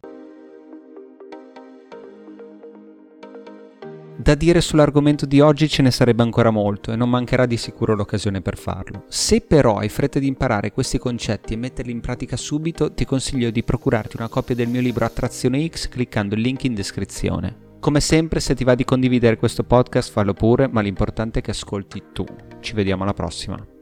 Da 4.21 4.35
dire 4.35 4.61
sull'argomento 4.61 5.27
di 5.27 5.41
oggi 5.41 5.69
ce 5.69 5.81
ne 5.81 5.93
sarebbe 5.93 6.25
ancora 6.25 6.51
molto 6.51 6.91
e 6.91 6.97
non 6.97 7.09
mancherà 7.09 7.47
di 7.47 7.57
sicuro 7.57 7.95
l'occasione 7.95 8.41
per 8.41 8.59
farlo. 8.59 9.05
Se 9.07 9.41
però 9.41 9.77
hai 9.77 9.89
fretta 9.89 10.19
di 10.19 10.27
imparare 10.27 10.73
questi 10.73 10.99
concetti 10.99 11.53
e 11.53 11.57
metterli 11.57 11.93
in 11.93 12.01
pratica 12.01 12.37
subito, 12.37 12.93
ti 12.93 13.05
consiglio 13.05 13.51
di 13.51 13.63
procurarti 13.63 14.17
una 14.17 14.29
copia 14.29 14.57
del 14.57 14.69
mio 14.69 14.81
libro 14.81 15.05
Attrazione 15.05 15.67
X 15.69 15.89
cliccando 15.89 16.35
il 16.35 16.41
link 16.41 16.65
in 16.65 16.75
descrizione. 16.75 17.68
Come 17.81 18.01
sempre, 18.01 18.41
se 18.41 18.57
ti 18.57 18.65
va 18.65 18.75
di 18.75 18.85
condividere 18.85 19.37
questo 19.37 19.63
podcast, 19.63 20.11
fallo 20.11 20.33
pure, 20.33 20.67
ma 20.67 20.81
l'importante 20.81 21.39
è 21.39 21.43
che 21.43 21.53
ascolti 21.53 22.03
tu. 22.13 22.25
Ci 22.61 22.75
vediamo 22.75 23.05
alla 23.05 23.15
prossima. 23.15 23.78